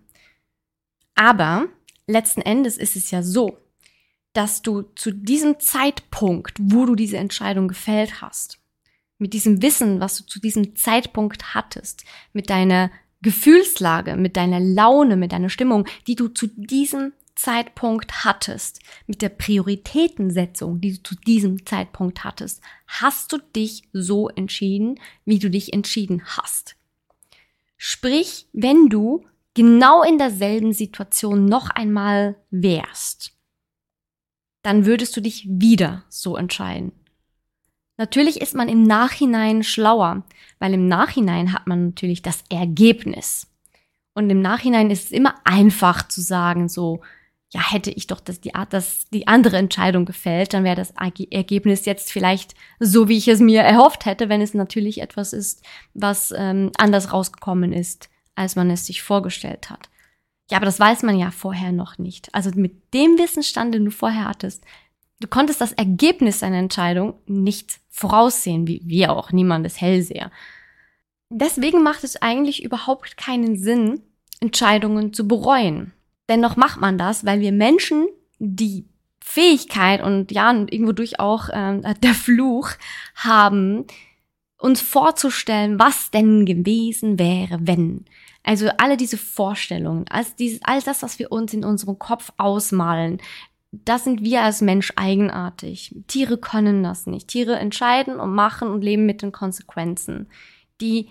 Aber 1.15 1.65
letzten 2.05 2.41
Endes 2.41 2.77
ist 2.77 2.95
es 2.95 3.09
ja 3.09 3.23
so, 3.23 3.57
dass 4.33 4.61
du 4.61 4.83
zu 4.93 5.11
diesem 5.11 5.59
Zeitpunkt, 5.59 6.57
wo 6.61 6.85
du 6.85 6.93
diese 6.93 7.17
Entscheidung 7.17 7.67
gefällt 7.67 8.21
hast, 8.21 8.59
mit 9.17 9.33
diesem 9.33 9.63
Wissen, 9.63 9.99
was 9.99 10.17
du 10.17 10.25
zu 10.25 10.39
diesem 10.39 10.75
Zeitpunkt 10.75 11.55
hattest, 11.55 12.03
mit 12.33 12.51
deiner 12.51 12.91
Gefühlslage, 13.21 14.15
mit 14.15 14.37
deiner 14.37 14.59
Laune, 14.59 15.17
mit 15.17 15.31
deiner 15.31 15.49
Stimmung, 15.49 15.87
die 16.07 16.15
du 16.15 16.27
zu 16.27 16.47
diesem 16.47 17.13
Zeitpunkt 17.35 18.25
hattest, 18.25 18.79
mit 19.05 19.21
der 19.21 19.29
Prioritätensetzung, 19.29 20.81
die 20.81 20.97
du 20.97 21.03
zu 21.03 21.15
diesem 21.15 21.65
Zeitpunkt 21.65 22.23
hattest, 22.23 22.61
hast 22.87 23.31
du 23.31 23.37
dich 23.55 23.83
so 23.93 24.29
entschieden, 24.29 24.99
wie 25.25 25.39
du 25.39 25.49
dich 25.49 25.73
entschieden 25.73 26.23
hast. 26.25 26.75
Sprich, 27.77 28.47
wenn 28.53 28.89
du 28.89 29.25
genau 29.53 30.03
in 30.03 30.17
derselben 30.17 30.73
Situation 30.73 31.45
noch 31.45 31.69
einmal 31.69 32.35
wärst, 32.49 33.33
dann 34.63 34.85
würdest 34.85 35.15
du 35.15 35.21
dich 35.21 35.47
wieder 35.47 36.03
so 36.09 36.35
entscheiden. 36.35 36.91
Natürlich 37.97 38.41
ist 38.41 38.55
man 38.55 38.69
im 38.69 38.83
Nachhinein 38.83 39.63
schlauer, 39.63 40.23
weil 40.59 40.73
im 40.73 40.87
Nachhinein 40.87 41.51
hat 41.51 41.67
man 41.67 41.87
natürlich 41.87 42.21
das 42.21 42.43
Ergebnis. 42.49 43.47
Und 44.13 44.29
im 44.29 44.41
Nachhinein 44.41 44.91
ist 44.91 45.05
es 45.05 45.11
immer 45.11 45.35
einfach 45.43 46.07
zu 46.07 46.21
sagen, 46.21 46.69
so, 46.69 47.01
ja, 47.49 47.71
hätte 47.71 47.91
ich 47.91 48.07
doch 48.07 48.19
das, 48.19 48.41
die, 48.41 48.51
das, 48.69 49.05
die 49.09 49.27
andere 49.27 49.57
Entscheidung 49.57 50.05
gefällt, 50.05 50.53
dann 50.53 50.63
wäre 50.63 50.75
das 50.75 50.91
Ergebnis 50.91 51.85
jetzt 51.85 52.11
vielleicht 52.11 52.55
so, 52.79 53.07
wie 53.07 53.17
ich 53.17 53.27
es 53.27 53.39
mir 53.39 53.61
erhofft 53.61 54.05
hätte, 54.05 54.27
wenn 54.27 54.41
es 54.41 54.53
natürlich 54.53 55.01
etwas 55.01 55.33
ist, 55.33 55.63
was 55.93 56.33
ähm, 56.37 56.71
anders 56.77 57.13
rausgekommen 57.13 57.73
ist, 57.73 58.09
als 58.35 58.55
man 58.55 58.69
es 58.69 58.85
sich 58.85 59.01
vorgestellt 59.01 59.69
hat. 59.69 59.89
Ja, 60.51 60.57
aber 60.57 60.65
das 60.65 60.79
weiß 60.79 61.03
man 61.03 61.17
ja 61.17 61.31
vorher 61.31 61.71
noch 61.71 61.97
nicht. 61.97 62.33
Also 62.33 62.51
mit 62.53 62.93
dem 62.93 63.17
Wissensstand, 63.17 63.73
den 63.73 63.85
du 63.85 63.91
vorher 63.91 64.25
hattest, 64.25 64.63
du 65.19 65.27
konntest 65.27 65.61
das 65.61 65.73
Ergebnis 65.73 66.39
deiner 66.39 66.57
Entscheidung 66.57 67.15
nicht 67.25 67.79
voraussehen, 67.89 68.67
wie 68.67 68.81
wir 68.85 69.11
auch, 69.13 69.31
niemand 69.31 69.65
ist 69.65 69.81
Hellseher. 69.81 70.31
Deswegen 71.29 71.83
macht 71.83 72.03
es 72.03 72.21
eigentlich 72.21 72.63
überhaupt 72.63 73.17
keinen 73.17 73.57
Sinn, 73.57 74.01
Entscheidungen 74.39 75.13
zu 75.13 75.27
bereuen. 75.27 75.93
Dennoch 76.29 76.55
macht 76.55 76.79
man 76.79 76.97
das, 76.97 77.25
weil 77.25 77.41
wir 77.41 77.51
Menschen 77.51 78.07
die 78.39 78.85
Fähigkeit 79.19 80.01
und 80.01 80.31
ja, 80.31 80.51
irgendwo 80.51 80.93
durch 80.93 81.19
auch 81.19 81.49
äh, 81.49 81.93
der 82.03 82.13
Fluch 82.13 82.71
haben, 83.15 83.85
uns 84.59 84.81
vorzustellen, 84.81 85.79
was 85.79 86.11
denn 86.11 86.45
gewesen 86.45 87.19
wäre, 87.19 87.59
wenn. 87.61 88.05
Also 88.43 88.69
alle 88.77 88.97
diese 88.97 89.17
Vorstellungen, 89.17 90.05
alles, 90.09 90.35
dieses, 90.35 90.61
all 90.63 90.81
das, 90.81 91.03
was 91.03 91.19
wir 91.19 91.31
uns 91.31 91.53
in 91.53 91.65
unserem 91.65 91.99
Kopf 91.99 92.31
ausmalen, 92.37 93.19
das 93.71 94.03
sind 94.03 94.23
wir 94.23 94.43
als 94.43 94.61
Mensch 94.61 94.93
eigenartig. 94.95 95.95
Tiere 96.07 96.37
können 96.37 96.83
das 96.83 97.05
nicht. 97.05 97.27
Tiere 97.27 97.57
entscheiden 97.57 98.19
und 98.19 98.33
machen 98.33 98.69
und 98.69 98.81
leben 98.81 99.05
mit 99.05 99.21
den 99.21 99.31
Konsequenzen. 99.31 100.29
Die 100.79 101.09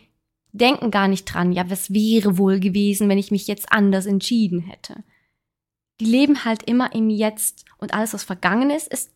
denken 0.53 0.91
gar 0.91 1.07
nicht 1.07 1.25
dran, 1.27 1.53
ja, 1.53 1.69
was 1.69 1.93
wäre 1.93 2.39
wohl 2.39 2.61
gewesen, 2.61 3.09
wenn 3.09 3.19
ich 3.19 3.31
mich 3.31 3.47
jetzt 3.47 3.71
anders 3.71 4.07
entschieden 4.07 4.61
hätte. 4.61 5.05
Die 6.01 6.07
leben 6.07 6.45
halt 6.45 6.63
immer 6.63 6.95
im 6.95 7.11
Jetzt 7.11 7.65
und 7.79 7.93
alles, 7.93 8.15
was 8.15 8.25
vergangen 8.25 8.71
ist, 8.71 8.89
ist, 8.89 9.13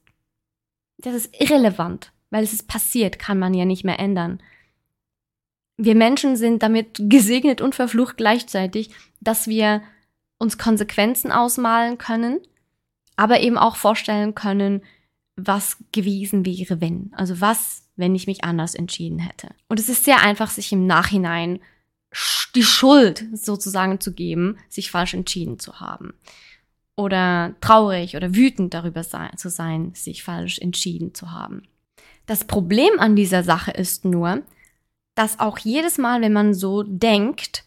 das 0.99 1.15
ist 1.15 1.41
irrelevant, 1.41 2.13
weil 2.29 2.45
es 2.45 2.53
ist 2.53 2.69
passiert, 2.69 3.19
kann 3.19 3.39
man 3.39 3.55
ja 3.55 3.65
nicht 3.65 3.85
mehr 3.85 3.99
ändern 3.99 4.41
wir 5.83 5.95
Menschen 5.95 6.37
sind 6.37 6.63
damit 6.63 7.01
gesegnet 7.09 7.63
und 7.63 7.75
verflucht 7.75 8.19
gleichzeitig, 8.19 8.91
dass 9.21 9.49
wir 9.49 9.83
uns 10.39 10.59
Konsequenzen 10.59 11.33
ausmalen 11.33 11.97
können, 11.97 12.41
aber 13.21 13.41
eben 13.41 13.59
auch 13.59 13.77
vorstellen 13.77 14.35
können, 14.35 14.81
was 15.37 15.77
gewesen 15.93 16.47
wäre, 16.47 16.81
wenn. 16.81 17.13
Also 17.15 17.43
was, 17.43 17.87
wenn 17.95 18.15
ich 18.15 18.27
mich 18.27 18.45
anders 18.45 18.75
entschieden 18.75 19.19
hätte. 19.19 19.51
Und 19.69 19.79
es 19.79 19.91
ist 19.91 20.05
sehr 20.05 20.23
einfach, 20.23 20.49
sich 20.49 20.73
im 20.73 20.87
Nachhinein 20.87 21.61
die 22.55 22.63
Schuld 22.63 23.27
sozusagen 23.35 24.01
zu 24.01 24.15
geben, 24.15 24.57
sich 24.71 24.91
falsch 24.91 25.13
entschieden 25.13 25.59
zu 25.59 25.81
haben. 25.81 26.15
Oder 26.97 27.55
traurig 27.61 28.17
oder 28.17 28.35
wütend 28.35 28.73
darüber 28.73 29.05
sein, 29.05 29.37
zu 29.37 29.51
sein, 29.51 29.93
sich 29.95 30.23
falsch 30.23 30.59
entschieden 30.59 31.15
zu 31.15 31.31
haben. 31.31 31.65
Das 32.25 32.45
Problem 32.45 32.99
an 32.99 33.17
dieser 33.17 33.43
Sache 33.43 33.71
ist 33.71 34.07
nur, 34.07 34.41
dass 35.15 35.41
auch 35.41 35.59
jedes 35.59 35.99
Mal, 35.99 36.23
wenn 36.23 36.33
man 36.33 36.55
so 36.55 36.85
denkt, 36.85 37.65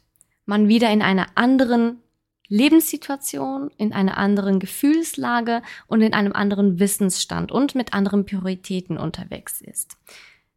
man 0.47 0.67
wieder 0.67 0.89
in 0.89 1.03
einer 1.03 1.27
anderen 1.35 2.02
Lebenssituation, 2.47 3.71
in 3.77 3.93
einer 3.93 4.17
anderen 4.17 4.59
Gefühlslage 4.59 5.61
und 5.87 6.01
in 6.01 6.13
einem 6.13 6.33
anderen 6.33 6.79
Wissensstand 6.79 7.51
und 7.51 7.75
mit 7.75 7.93
anderen 7.93 8.25
Prioritäten 8.25 8.97
unterwegs 8.97 9.61
ist. 9.61 9.97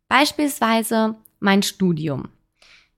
Beispielsweise 0.09 1.17
mein 1.41 1.63
Studium. 1.63 2.29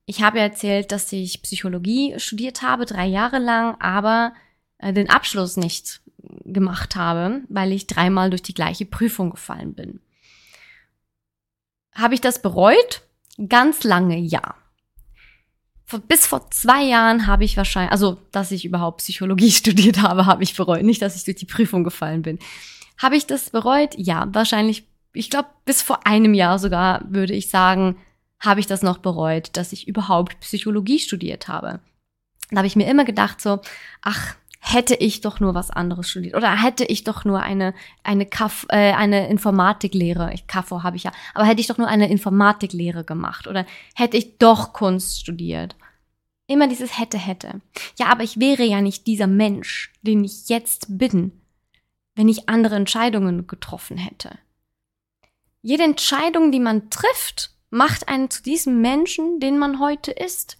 Ich 0.05 0.23
habe 0.23 0.39
erzählt, 0.39 0.91
dass 0.91 1.11
ich 1.11 1.43
Psychologie 1.43 2.15
studiert 2.17 2.61
habe, 2.61 2.85
drei 2.85 3.05
Jahre 3.05 3.37
lang, 3.37 3.75
aber 3.79 4.33
äh, 4.79 4.91
den 4.91 5.09
Abschluss 5.09 5.55
nicht 5.55 6.01
gemacht 6.45 6.95
habe, 6.95 7.41
weil 7.47 7.71
ich 7.71 7.87
dreimal 7.87 8.29
durch 8.29 8.41
die 8.41 8.53
gleiche 8.53 8.85
Prüfung 8.85 9.29
gefallen 9.29 9.73
bin. 9.73 10.01
Habe 11.93 12.13
ich 12.13 12.21
das 12.21 12.41
bereut? 12.41 13.03
Ganz 13.47 13.83
lange 13.83 14.17
ja. 14.17 14.55
Bis 16.07 16.27
vor 16.27 16.51
zwei 16.51 16.83
Jahren 16.83 17.25
habe 17.25 17.43
ich 17.43 17.57
wahrscheinlich, 17.57 17.91
also 17.91 18.17
dass 18.31 18.51
ich 18.51 18.65
überhaupt 18.65 18.99
Psychologie 18.99 19.51
studiert 19.51 20.01
habe, 20.01 20.25
habe 20.25 20.43
ich 20.43 20.55
bereut. 20.55 20.83
Nicht, 20.83 21.01
dass 21.01 21.15
ich 21.15 21.23
durch 21.23 21.37
die 21.37 21.45
Prüfung 21.45 21.83
gefallen 21.83 22.21
bin. 22.21 22.39
Habe 22.97 23.15
ich 23.15 23.25
das 23.25 23.49
bereut? 23.49 23.95
Ja, 23.97 24.27
wahrscheinlich. 24.31 24.85
Ich 25.13 25.29
glaube, 25.29 25.49
bis 25.65 25.81
vor 25.81 26.05
einem 26.05 26.35
Jahr 26.35 26.59
sogar 26.59 27.01
würde 27.09 27.33
ich 27.33 27.49
sagen, 27.49 27.97
habe 28.39 28.59
ich 28.59 28.67
das 28.67 28.83
noch 28.83 28.99
bereut, 28.99 29.49
dass 29.57 29.73
ich 29.73 29.87
überhaupt 29.87 30.39
Psychologie 30.41 30.99
studiert 30.99 31.47
habe. 31.47 31.79
Da 32.51 32.57
habe 32.57 32.67
ich 32.67 32.75
mir 32.75 32.87
immer 32.87 33.05
gedacht 33.05 33.41
so, 33.41 33.59
ach, 34.01 34.35
hätte 34.59 34.95
ich 34.95 35.21
doch 35.21 35.39
nur 35.39 35.55
was 35.55 35.71
anderes 35.71 36.09
studiert 36.09 36.35
oder 36.35 36.61
hätte 36.61 36.83
ich 36.83 37.03
doch 37.03 37.25
nur 37.25 37.41
eine 37.41 37.73
eine 38.03 38.25
Kaff, 38.25 38.65
äh, 38.69 38.93
eine 38.93 39.29
Informatiklehre, 39.29 40.33
Kaffo 40.47 40.83
habe 40.83 40.97
ich 40.97 41.03
ja, 41.03 41.11
aber 41.33 41.45
hätte 41.45 41.61
ich 41.61 41.67
doch 41.67 41.77
nur 41.77 41.87
eine 41.87 42.09
Informatiklehre 42.09 43.03
gemacht 43.03 43.47
oder 43.47 43.65
hätte 43.95 44.17
ich 44.17 44.37
doch 44.37 44.73
Kunst 44.73 45.19
studiert. 45.19 45.75
Immer 46.49 46.67
dieses 46.67 46.97
hätte 46.97 47.19
hätte. 47.19 47.61
Ja, 47.99 48.07
aber 48.07 48.23
ich 48.23 48.39
wäre 48.39 48.63
ja 48.63 48.81
nicht 48.81 49.05
dieser 49.05 49.27
Mensch, 49.27 49.93
den 50.01 50.23
ich 50.23 50.49
jetzt 50.49 50.87
bin, 50.89 51.31
wenn 52.15 52.27
ich 52.27 52.49
andere 52.49 52.75
Entscheidungen 52.75 53.45
getroffen 53.45 53.97
hätte. 53.97 54.35
Jede 55.61 55.83
Entscheidung, 55.83 56.51
die 56.51 56.59
man 56.59 56.89
trifft, 56.89 57.51
macht 57.69 58.07
einen 58.07 58.31
zu 58.31 58.41
diesem 58.41 58.81
Menschen, 58.81 59.39
den 59.39 59.59
man 59.59 59.79
heute 59.79 60.09
ist. 60.09 60.57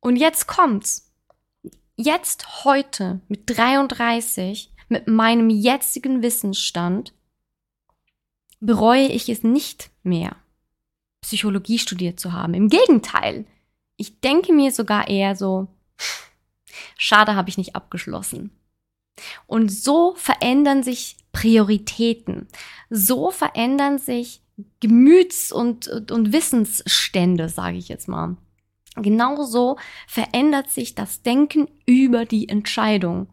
Und 0.00 0.16
jetzt 0.16 0.48
kommt's 0.48 1.12
jetzt 1.94 2.64
heute 2.64 3.20
mit 3.28 3.42
33, 3.46 4.72
mit 4.88 5.06
meinem 5.06 5.48
jetzigen 5.48 6.22
Wissensstand, 6.22 7.14
bereue 8.58 9.06
ich 9.06 9.28
es 9.28 9.44
nicht 9.44 9.90
mehr, 10.02 10.34
Psychologie 11.20 11.78
studiert 11.78 12.18
zu 12.18 12.32
haben. 12.32 12.54
Im 12.54 12.68
Gegenteil, 12.68 13.46
ich 14.02 14.20
denke 14.20 14.52
mir 14.52 14.72
sogar 14.72 15.06
eher 15.06 15.36
so, 15.36 15.68
schade 16.98 17.36
habe 17.36 17.48
ich 17.48 17.56
nicht 17.56 17.76
abgeschlossen. 17.76 18.50
Und 19.46 19.70
so 19.70 20.16
verändern 20.16 20.82
sich 20.82 21.18
Prioritäten. 21.30 22.48
So 22.90 23.30
verändern 23.30 23.98
sich 23.98 24.42
Gemüts- 24.80 25.52
und, 25.52 26.10
und 26.10 26.32
Wissensstände, 26.32 27.48
sage 27.48 27.76
ich 27.76 27.86
jetzt 27.86 28.08
mal. 28.08 28.36
Genauso 28.96 29.78
verändert 30.08 30.68
sich 30.68 30.96
das 30.96 31.22
Denken 31.22 31.68
über 31.86 32.24
die 32.24 32.48
Entscheidung. 32.48 33.32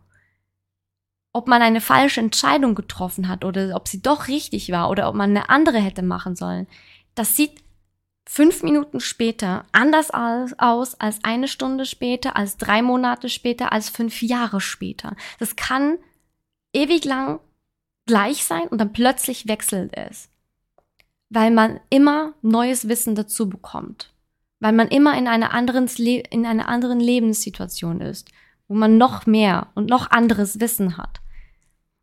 Ob 1.33 1.47
man 1.47 1.63
eine 1.63 1.81
falsche 1.81 2.19
Entscheidung 2.21 2.75
getroffen 2.75 3.27
hat 3.27 3.43
oder 3.43 3.75
ob 3.75 3.87
sie 3.87 4.03
doch 4.03 4.27
richtig 4.27 4.71
war 4.71 4.91
oder 4.91 5.09
ob 5.09 5.15
man 5.15 5.31
eine 5.31 5.49
andere 5.49 5.79
hätte 5.79 6.03
machen 6.03 6.35
sollen, 6.35 6.67
das 7.15 7.35
sieht 7.35 7.63
fünf 8.31 8.61
Minuten 8.61 8.99
später 8.99 9.65
anders 9.71 10.11
aus 10.11 10.93
als 10.93 11.23
eine 11.23 11.47
Stunde 11.47 11.85
später, 11.85 12.35
als 12.35 12.57
drei 12.57 12.83
Monate 12.83 13.27
später, 13.27 13.73
als 13.73 13.89
fünf 13.89 14.21
Jahre 14.21 14.61
später. 14.61 15.15
Das 15.39 15.55
kann 15.55 15.97
ewig 16.71 17.05
lang 17.05 17.39
gleich 18.05 18.45
sein 18.45 18.67
und 18.67 18.77
dann 18.77 18.93
plötzlich 18.93 19.47
wechselt 19.47 19.97
es. 19.97 20.29
Weil 21.29 21.49
man 21.49 21.79
immer 21.89 22.33
neues 22.43 22.87
Wissen 22.87 23.15
dazu 23.15 23.49
bekommt. 23.49 24.13
Weil 24.59 24.73
man 24.73 24.89
immer 24.89 25.17
in 25.17 25.27
einer 25.27 25.51
anderen, 25.51 25.87
in 25.97 26.45
einer 26.45 26.69
anderen 26.69 26.99
Lebenssituation 26.99 27.99
ist, 27.99 28.29
wo 28.67 28.75
man 28.75 28.99
noch 28.99 29.25
mehr 29.25 29.69
und 29.73 29.89
noch 29.89 30.11
anderes 30.11 30.59
Wissen 30.59 30.97
hat. 30.97 31.19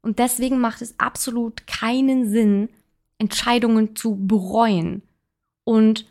Und 0.02 0.18
deswegen 0.18 0.58
macht 0.58 0.82
es 0.82 0.98
absolut 0.98 1.68
keinen 1.68 2.28
Sinn, 2.28 2.68
Entscheidungen 3.16 3.94
zu 3.94 4.16
bereuen 4.26 5.02
und 5.62 6.06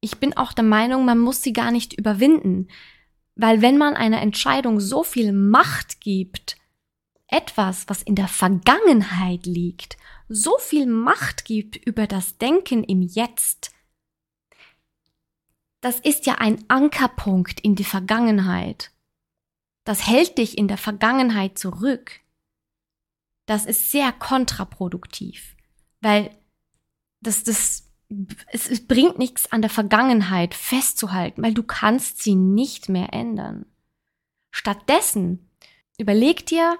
ich 0.00 0.18
bin 0.18 0.36
auch 0.36 0.52
der 0.52 0.64
Meinung, 0.64 1.04
man 1.04 1.18
muss 1.18 1.42
sie 1.42 1.52
gar 1.52 1.70
nicht 1.70 1.94
überwinden. 1.94 2.68
Weil 3.34 3.62
wenn 3.62 3.78
man 3.78 3.94
einer 3.94 4.20
Entscheidung 4.20 4.80
so 4.80 5.04
viel 5.04 5.32
Macht 5.32 6.00
gibt, 6.00 6.56
etwas, 7.28 7.88
was 7.88 8.02
in 8.02 8.14
der 8.14 8.28
Vergangenheit 8.28 9.46
liegt, 9.46 9.96
so 10.28 10.56
viel 10.58 10.86
Macht 10.86 11.44
gibt 11.44 11.76
über 11.76 12.06
das 12.06 12.38
Denken 12.38 12.84
im 12.84 13.02
Jetzt, 13.02 13.72
das 15.80 16.00
ist 16.00 16.26
ja 16.26 16.36
ein 16.36 16.64
Ankerpunkt 16.68 17.60
in 17.60 17.76
die 17.76 17.84
Vergangenheit. 17.84 18.90
Das 19.84 20.06
hält 20.06 20.38
dich 20.38 20.58
in 20.58 20.68
der 20.68 20.78
Vergangenheit 20.78 21.58
zurück. 21.58 22.20
Das 23.46 23.64
ist 23.64 23.90
sehr 23.90 24.12
kontraproduktiv, 24.12 25.56
weil 26.00 26.36
das, 27.20 27.44
das 27.44 27.87
es, 28.50 28.86
bringt 28.86 29.18
nichts 29.18 29.52
an 29.52 29.60
der 29.60 29.70
Vergangenheit 29.70 30.54
festzuhalten, 30.54 31.42
weil 31.42 31.54
du 31.54 31.62
kannst 31.62 32.22
sie 32.22 32.34
nicht 32.34 32.88
mehr 32.88 33.12
ändern. 33.12 33.66
Stattdessen 34.50 35.50
überleg 35.98 36.46
dir, 36.46 36.78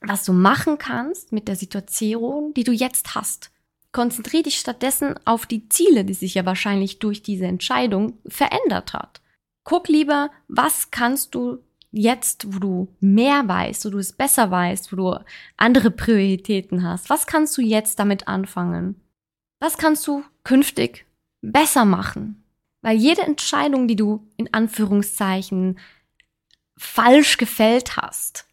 was 0.00 0.24
du 0.24 0.32
machen 0.32 0.78
kannst 0.78 1.32
mit 1.32 1.48
der 1.48 1.56
Situation, 1.56 2.54
die 2.54 2.64
du 2.64 2.72
jetzt 2.72 3.14
hast. 3.14 3.50
Konzentriere 3.92 4.44
dich 4.44 4.58
stattdessen 4.58 5.14
auf 5.24 5.46
die 5.46 5.68
Ziele, 5.68 6.04
die 6.04 6.14
sich 6.14 6.34
ja 6.34 6.46
wahrscheinlich 6.46 6.98
durch 6.98 7.22
diese 7.22 7.46
Entscheidung 7.46 8.18
verändert 8.26 8.92
hat. 8.92 9.20
Guck 9.64 9.88
lieber, 9.88 10.30
was 10.46 10.90
kannst 10.90 11.34
du 11.34 11.58
jetzt, 11.90 12.54
wo 12.54 12.58
du 12.58 12.88
mehr 13.00 13.48
weißt, 13.48 13.86
wo 13.86 13.90
du 13.90 13.98
es 13.98 14.12
besser 14.12 14.50
weißt, 14.50 14.92
wo 14.92 14.96
du 14.96 15.24
andere 15.56 15.90
Prioritäten 15.90 16.84
hast, 16.84 17.10
was 17.10 17.26
kannst 17.26 17.56
du 17.56 17.62
jetzt 17.62 17.98
damit 17.98 18.28
anfangen? 18.28 19.00
Was 19.60 19.76
kannst 19.76 20.06
du 20.06 20.24
künftig 20.44 21.06
besser 21.40 21.84
machen? 21.84 22.42
Weil 22.80 22.96
jede 22.96 23.22
Entscheidung, 23.22 23.88
die 23.88 23.96
du 23.96 24.26
in 24.36 24.52
Anführungszeichen 24.52 25.78
falsch 26.76 27.38
gefällt 27.38 27.96
hast, 27.96 28.46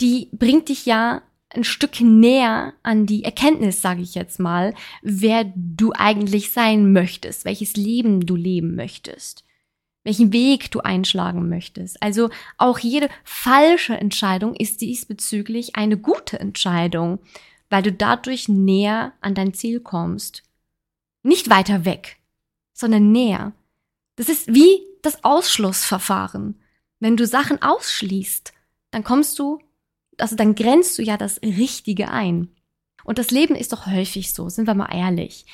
die 0.00 0.28
bringt 0.32 0.68
dich 0.68 0.84
ja 0.84 1.22
ein 1.48 1.64
Stück 1.64 2.00
näher 2.00 2.74
an 2.82 3.06
die 3.06 3.24
Erkenntnis, 3.24 3.80
sage 3.82 4.02
ich 4.02 4.14
jetzt 4.14 4.38
mal, 4.38 4.74
wer 5.02 5.50
du 5.54 5.92
eigentlich 5.94 6.52
sein 6.52 6.92
möchtest, 6.92 7.44
welches 7.44 7.76
Leben 7.76 8.24
du 8.24 8.36
leben 8.36 8.74
möchtest, 8.74 9.44
welchen 10.04 10.32
Weg 10.32 10.70
du 10.70 10.80
einschlagen 10.80 11.48
möchtest. 11.48 12.02
Also 12.02 12.30
auch 12.58 12.78
jede 12.78 13.08
falsche 13.24 13.94
Entscheidung 13.94 14.54
ist 14.54 14.80
diesbezüglich 14.80 15.76
eine 15.76 15.98
gute 15.98 16.40
Entscheidung, 16.40 17.18
weil 17.72 17.82
du 17.82 17.90
dadurch 17.90 18.50
näher 18.50 19.14
an 19.22 19.34
dein 19.34 19.54
Ziel 19.54 19.80
kommst. 19.80 20.42
Nicht 21.22 21.48
weiter 21.48 21.86
weg, 21.86 22.18
sondern 22.74 23.12
näher. 23.12 23.52
Das 24.16 24.28
ist 24.28 24.52
wie 24.52 24.82
das 25.00 25.24
Ausschlussverfahren. 25.24 26.60
Wenn 27.00 27.16
du 27.16 27.26
Sachen 27.26 27.62
ausschließt, 27.62 28.52
dann 28.90 29.04
kommst 29.04 29.38
du, 29.38 29.58
also 30.18 30.36
dann 30.36 30.54
grenzt 30.54 30.98
du 30.98 31.02
ja 31.02 31.16
das 31.16 31.40
Richtige 31.40 32.10
ein. 32.10 32.48
Und 33.04 33.16
das 33.16 33.30
Leben 33.30 33.54
ist 33.54 33.72
doch 33.72 33.86
häufig 33.86 34.34
so, 34.34 34.50
sind 34.50 34.66
wir 34.66 34.74
mal 34.74 34.94
ehrlich. 34.94 35.46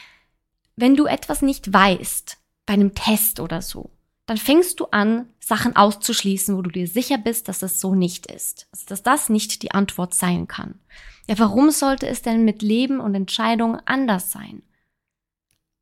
Wenn 0.75 0.97
du 0.97 1.07
etwas 1.07 1.41
nicht 1.41 1.73
weißt, 1.73 2.37
bei 2.67 2.75
einem 2.75 2.97
Test 2.97 3.39
oder 3.39 3.63
so, 3.63 3.93
dann 4.27 4.39
fängst 4.39 4.81
du 4.81 4.87
an, 4.87 5.29
Sachen 5.39 5.77
auszuschließen, 5.77 6.57
wo 6.57 6.63
du 6.63 6.71
dir 6.71 6.89
sicher 6.89 7.17
bist, 7.17 7.47
dass 7.47 7.61
das 7.61 7.79
so 7.79 7.95
nicht 7.95 8.27
ist, 8.27 8.67
also 8.73 8.87
dass 8.89 9.05
das 9.05 9.29
nicht 9.29 9.63
die 9.63 9.71
Antwort 9.71 10.15
sein 10.15 10.49
kann. 10.49 10.81
Ja, 11.29 11.39
warum 11.39 11.71
sollte 11.71 12.09
es 12.09 12.23
denn 12.23 12.45
mit 12.45 12.63
Leben 12.63 13.01
und 13.01 13.15
Entscheidungen 13.15 13.81
anders 13.85 14.33
sein? 14.33 14.63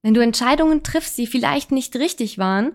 Wenn 0.03 0.15
du 0.15 0.21
Entscheidungen 0.21 0.83
triffst, 0.83 1.17
die 1.19 1.27
vielleicht 1.27 1.71
nicht 1.71 1.95
richtig 1.97 2.39
waren, 2.39 2.73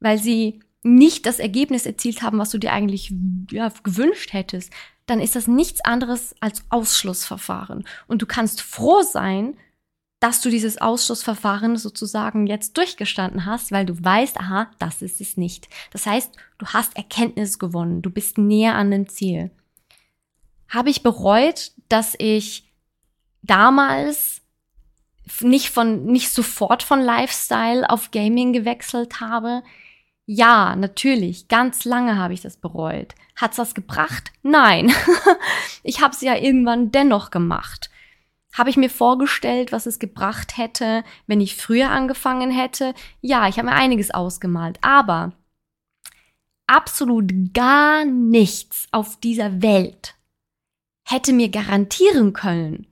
weil 0.00 0.18
sie 0.18 0.60
nicht 0.82 1.26
das 1.26 1.38
Ergebnis 1.38 1.86
erzielt 1.86 2.22
haben, 2.22 2.38
was 2.38 2.50
du 2.50 2.58
dir 2.58 2.72
eigentlich 2.72 3.12
ja, 3.50 3.72
gewünscht 3.82 4.32
hättest, 4.32 4.72
dann 5.06 5.20
ist 5.20 5.34
das 5.34 5.48
nichts 5.48 5.80
anderes 5.84 6.34
als 6.40 6.62
Ausschlussverfahren. 6.70 7.84
Und 8.06 8.22
du 8.22 8.26
kannst 8.26 8.62
froh 8.62 9.02
sein, 9.02 9.56
dass 10.20 10.40
du 10.40 10.50
dieses 10.50 10.80
Ausschlussverfahren 10.80 11.76
sozusagen 11.76 12.46
jetzt 12.46 12.76
durchgestanden 12.76 13.44
hast, 13.44 13.72
weil 13.72 13.86
du 13.86 14.02
weißt, 14.02 14.38
aha, 14.38 14.70
das 14.78 15.02
ist 15.02 15.20
es 15.20 15.36
nicht. 15.36 15.68
Das 15.90 16.06
heißt, 16.06 16.32
du 16.58 16.66
hast 16.66 16.96
Erkenntnis 16.96 17.58
gewonnen, 17.58 18.02
du 18.02 18.10
bist 18.10 18.38
näher 18.38 18.74
an 18.76 18.90
dem 18.90 19.08
Ziel 19.08 19.50
habe 20.74 20.90
ich 20.90 21.02
bereut, 21.02 21.72
dass 21.88 22.14
ich 22.18 22.70
damals 23.42 24.42
nicht 25.40 25.70
von, 25.70 26.04
nicht 26.04 26.30
sofort 26.30 26.82
von 26.82 27.00
Lifestyle 27.00 27.88
auf 27.88 28.10
Gaming 28.10 28.52
gewechselt 28.52 29.20
habe. 29.20 29.62
Ja, 30.26 30.74
natürlich, 30.76 31.48
ganz 31.48 31.84
lange 31.84 32.18
habe 32.18 32.34
ich 32.34 32.40
das 32.40 32.56
bereut. 32.56 33.14
Hat's 33.36 33.58
was 33.58 33.74
gebracht? 33.74 34.32
Nein. 34.42 34.92
ich 35.82 36.00
habe 36.00 36.14
es 36.14 36.20
ja 36.20 36.36
irgendwann 36.36 36.90
dennoch 36.92 37.30
gemacht. 37.30 37.90
Habe 38.52 38.70
ich 38.70 38.76
mir 38.76 38.90
vorgestellt, 38.90 39.72
was 39.72 39.86
es 39.86 39.98
gebracht 39.98 40.56
hätte, 40.56 41.02
wenn 41.26 41.40
ich 41.40 41.56
früher 41.56 41.90
angefangen 41.90 42.50
hätte? 42.50 42.94
Ja, 43.20 43.48
ich 43.48 43.58
habe 43.58 43.68
mir 43.68 43.74
einiges 43.74 44.12
ausgemalt, 44.12 44.78
aber 44.80 45.32
absolut 46.66 47.32
gar 47.52 48.04
nichts 48.04 48.86
auf 48.92 49.18
dieser 49.18 49.60
Welt 49.60 50.13
hätte 51.04 51.32
mir 51.32 51.48
garantieren 51.48 52.32
können, 52.32 52.86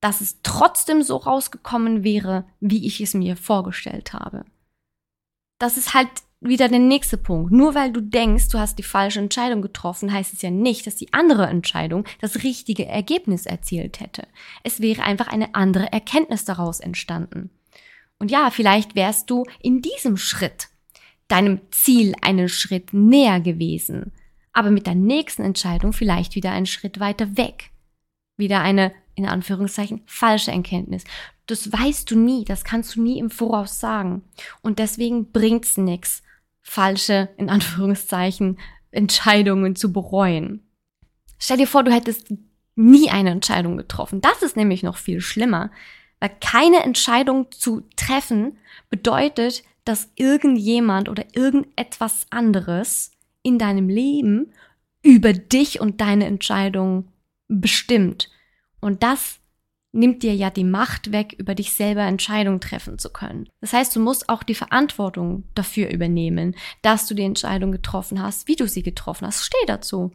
dass 0.00 0.20
es 0.20 0.40
trotzdem 0.42 1.02
so 1.02 1.16
rausgekommen 1.16 2.04
wäre, 2.04 2.44
wie 2.60 2.86
ich 2.86 3.00
es 3.00 3.14
mir 3.14 3.36
vorgestellt 3.36 4.12
habe. 4.12 4.44
Das 5.58 5.76
ist 5.76 5.94
halt 5.94 6.08
wieder 6.40 6.68
der 6.68 6.78
nächste 6.78 7.16
Punkt. 7.16 7.52
Nur 7.52 7.74
weil 7.74 7.92
du 7.92 8.00
denkst, 8.00 8.48
du 8.48 8.58
hast 8.58 8.78
die 8.78 8.82
falsche 8.82 9.20
Entscheidung 9.20 9.62
getroffen, 9.62 10.12
heißt 10.12 10.32
es 10.32 10.42
ja 10.42 10.50
nicht, 10.50 10.86
dass 10.86 10.96
die 10.96 11.12
andere 11.12 11.46
Entscheidung 11.46 12.04
das 12.20 12.42
richtige 12.42 12.86
Ergebnis 12.86 13.46
erzielt 13.46 14.00
hätte. 14.00 14.26
Es 14.62 14.80
wäre 14.80 15.02
einfach 15.02 15.28
eine 15.28 15.54
andere 15.54 15.92
Erkenntnis 15.92 16.44
daraus 16.44 16.80
entstanden. 16.80 17.50
Und 18.18 18.30
ja, 18.30 18.50
vielleicht 18.50 18.94
wärst 18.94 19.30
du 19.30 19.44
in 19.60 19.82
diesem 19.82 20.16
Schritt 20.16 20.68
deinem 21.28 21.60
Ziel 21.70 22.14
einen 22.22 22.48
Schritt 22.48 22.92
näher 22.92 23.40
gewesen 23.40 24.12
aber 24.56 24.70
mit 24.70 24.86
der 24.86 24.94
nächsten 24.94 25.42
Entscheidung 25.42 25.92
vielleicht 25.92 26.34
wieder 26.34 26.50
einen 26.50 26.64
Schritt 26.64 26.98
weiter 26.98 27.36
weg. 27.36 27.72
Wieder 28.38 28.62
eine, 28.62 28.90
in 29.14 29.26
Anführungszeichen, 29.26 30.00
falsche 30.06 30.50
Erkenntnis. 30.50 31.04
Das 31.44 31.70
weißt 31.70 32.10
du 32.10 32.18
nie, 32.18 32.46
das 32.46 32.64
kannst 32.64 32.96
du 32.96 33.02
nie 33.02 33.18
im 33.18 33.28
Voraus 33.28 33.78
sagen. 33.78 34.22
Und 34.62 34.78
deswegen 34.78 35.30
bringt's 35.30 35.76
nix, 35.76 36.22
falsche, 36.62 37.28
in 37.36 37.50
Anführungszeichen, 37.50 38.58
Entscheidungen 38.92 39.76
zu 39.76 39.92
bereuen. 39.92 40.66
Stell 41.38 41.58
dir 41.58 41.66
vor, 41.66 41.84
du 41.84 41.92
hättest 41.92 42.32
nie 42.76 43.10
eine 43.10 43.32
Entscheidung 43.32 43.76
getroffen. 43.76 44.22
Das 44.22 44.40
ist 44.40 44.56
nämlich 44.56 44.82
noch 44.82 44.96
viel 44.96 45.20
schlimmer, 45.20 45.70
weil 46.18 46.30
keine 46.40 46.82
Entscheidung 46.82 47.52
zu 47.52 47.82
treffen 47.94 48.56
bedeutet, 48.88 49.64
dass 49.84 50.08
irgendjemand 50.14 51.10
oder 51.10 51.26
irgendetwas 51.34 52.26
anderes 52.30 53.10
in 53.46 53.58
deinem 53.58 53.88
Leben 53.88 54.52
über 55.02 55.32
dich 55.32 55.80
und 55.80 56.00
deine 56.00 56.26
Entscheidung 56.26 57.06
bestimmt. 57.46 58.28
Und 58.80 59.04
das 59.04 59.38
nimmt 59.92 60.24
dir 60.24 60.34
ja 60.34 60.50
die 60.50 60.64
Macht 60.64 61.12
weg, 61.12 61.36
über 61.38 61.54
dich 61.54 61.72
selber 61.72 62.02
Entscheidungen 62.02 62.60
treffen 62.60 62.98
zu 62.98 63.08
können. 63.08 63.48
Das 63.60 63.72
heißt, 63.72 63.94
du 63.94 64.00
musst 64.00 64.28
auch 64.28 64.42
die 64.42 64.56
Verantwortung 64.56 65.44
dafür 65.54 65.90
übernehmen, 65.90 66.56
dass 66.82 67.06
du 67.06 67.14
die 67.14 67.22
Entscheidung 67.22 67.70
getroffen 67.70 68.20
hast, 68.20 68.48
wie 68.48 68.56
du 68.56 68.66
sie 68.66 68.82
getroffen 68.82 69.28
hast. 69.28 69.44
Steh 69.44 69.64
dazu. 69.68 70.12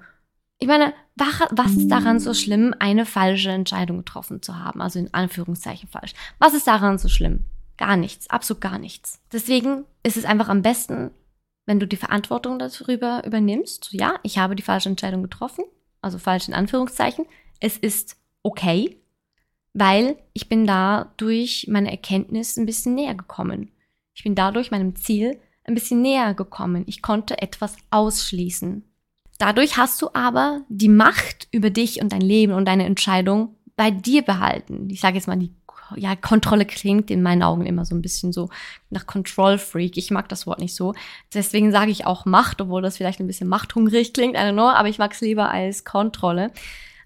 Ich 0.59 0.67
meine, 0.67 0.93
was 1.15 1.71
ist 1.71 1.87
daran 1.87 2.19
so 2.19 2.33
schlimm, 2.33 2.75
eine 2.77 3.05
falsche 3.05 3.49
Entscheidung 3.49 3.99
getroffen 3.99 4.41
zu 4.41 4.59
haben? 4.59 4.81
Also 4.81 4.99
in 4.99 5.13
Anführungszeichen 5.13 5.87
falsch. 5.89 6.13
Was 6.37 6.53
ist 6.53 6.67
daran 6.67 6.97
so 6.97 7.07
schlimm? 7.07 7.45
Gar 7.77 7.95
nichts, 7.95 8.29
absolut 8.29 8.61
gar 8.61 8.77
nichts. 8.77 9.21
Deswegen 9.31 9.85
ist 10.03 10.17
es 10.17 10.25
einfach 10.25 10.49
am 10.49 10.61
besten, 10.61 11.11
wenn 11.65 11.79
du 11.79 11.87
die 11.87 11.97
Verantwortung 11.97 12.59
darüber 12.59 13.23
übernimmst. 13.25 13.89
Ja, 13.91 14.15
ich 14.23 14.37
habe 14.37 14.55
die 14.55 14.63
falsche 14.63 14.89
Entscheidung 14.89 15.23
getroffen, 15.23 15.63
also 16.01 16.17
falsch 16.17 16.47
in 16.47 16.53
Anführungszeichen. 16.53 17.25
Es 17.59 17.77
ist 17.77 18.17
okay, 18.43 18.97
weil 19.73 20.17
ich 20.33 20.49
bin 20.49 20.65
da 20.65 21.13
durch 21.17 21.67
meine 21.69 21.91
Erkenntnis 21.91 22.57
ein 22.57 22.65
bisschen 22.65 22.95
näher 22.95 23.15
gekommen. 23.15 23.71
Ich 24.13 24.23
bin 24.23 24.35
dadurch 24.35 24.71
meinem 24.71 24.95
Ziel 24.95 25.39
ein 25.63 25.75
bisschen 25.75 26.01
näher 26.01 26.33
gekommen. 26.33 26.83
Ich 26.87 27.01
konnte 27.01 27.41
etwas 27.41 27.77
ausschließen. 27.91 28.83
Dadurch 29.37 29.77
hast 29.77 30.01
du 30.01 30.09
aber 30.13 30.61
die 30.69 30.89
Macht 30.89 31.47
über 31.51 31.69
dich 31.69 32.01
und 32.01 32.11
dein 32.11 32.21
Leben 32.21 32.53
und 32.53 32.65
deine 32.65 32.85
Entscheidung 32.85 33.55
bei 33.75 33.89
dir 33.89 34.21
behalten. 34.21 34.89
Ich 34.89 34.99
sage 34.99 35.15
jetzt 35.15 35.27
mal, 35.27 35.37
die 35.37 35.53
ja, 35.95 36.15
Kontrolle 36.15 36.65
klingt 36.65 37.11
in 37.11 37.21
meinen 37.21 37.43
Augen 37.43 37.65
immer 37.65 37.85
so 37.85 37.95
ein 37.95 38.01
bisschen 38.01 38.31
so 38.31 38.49
nach 38.89 39.05
Control 39.05 39.57
Freak. 39.57 39.97
Ich 39.97 40.11
mag 40.11 40.29
das 40.29 40.47
Wort 40.47 40.59
nicht 40.59 40.75
so. 40.75 40.93
Deswegen 41.33 41.71
sage 41.71 41.91
ich 41.91 42.05
auch 42.05 42.25
Macht, 42.25 42.61
obwohl 42.61 42.81
das 42.81 42.97
vielleicht 42.97 43.19
ein 43.19 43.27
bisschen 43.27 43.47
machthungrig 43.49 44.13
klingt, 44.13 44.35
I 44.35 44.39
don't 44.39 44.53
know, 44.53 44.69
aber 44.69 44.89
ich 44.89 44.97
mag 44.97 45.13
es 45.13 45.21
lieber 45.21 45.49
als 45.49 45.83
Kontrolle. 45.83 46.51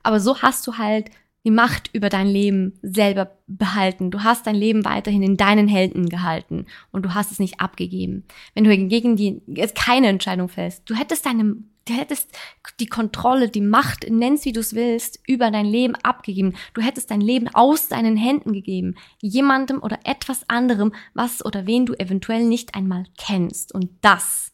Aber 0.03 0.19
so 0.19 0.41
hast 0.41 0.65
du 0.67 0.77
halt 0.77 1.09
die 1.45 1.51
Macht 1.51 1.91
über 1.93 2.09
dein 2.09 2.27
Leben 2.27 2.73
selber 2.81 3.37
behalten. 3.47 4.09
Du 4.09 4.23
hast 4.23 4.47
dein 4.47 4.55
Leben 4.55 4.83
weiterhin 4.83 5.21
in 5.21 5.37
deinen 5.37 5.67
Händen 5.67 6.09
gehalten 6.09 6.65
und 6.91 7.05
du 7.05 7.13
hast 7.13 7.31
es 7.31 7.39
nicht 7.39 7.61
abgegeben. 7.61 8.25
Wenn 8.55 8.63
du 8.63 8.71
hingegen 8.71 9.15
die, 9.15 9.41
keine 9.75 10.07
Entscheidung 10.07 10.49
fällst, 10.49 10.89
du 10.89 10.95
hättest 10.95 11.25
deine 11.25 11.55
Du 11.87 11.93
hättest 11.93 12.31
die 12.79 12.87
Kontrolle, 12.87 13.47
die 13.47 13.61
Macht, 13.61 14.09
nennst 14.09 14.45
wie 14.45 14.53
du 14.53 14.59
es 14.59 14.73
willst, 14.73 15.19
über 15.27 15.51
dein 15.51 15.67
Leben 15.67 15.93
abgegeben. 15.93 16.55
Du 16.73 16.81
hättest 16.81 17.11
dein 17.11 17.21
Leben 17.21 17.47
aus 17.53 17.89
deinen 17.89 18.17
Händen 18.17 18.53
gegeben. 18.53 18.95
Jemandem 19.21 19.83
oder 19.83 19.99
etwas 20.03 20.49
anderem, 20.49 20.95
was 21.13 21.45
oder 21.45 21.67
wen 21.67 21.85
du 21.85 21.93
eventuell 21.93 22.43
nicht 22.43 22.73
einmal 22.73 23.05
kennst. 23.19 23.71
Und 23.71 23.91
das, 24.01 24.51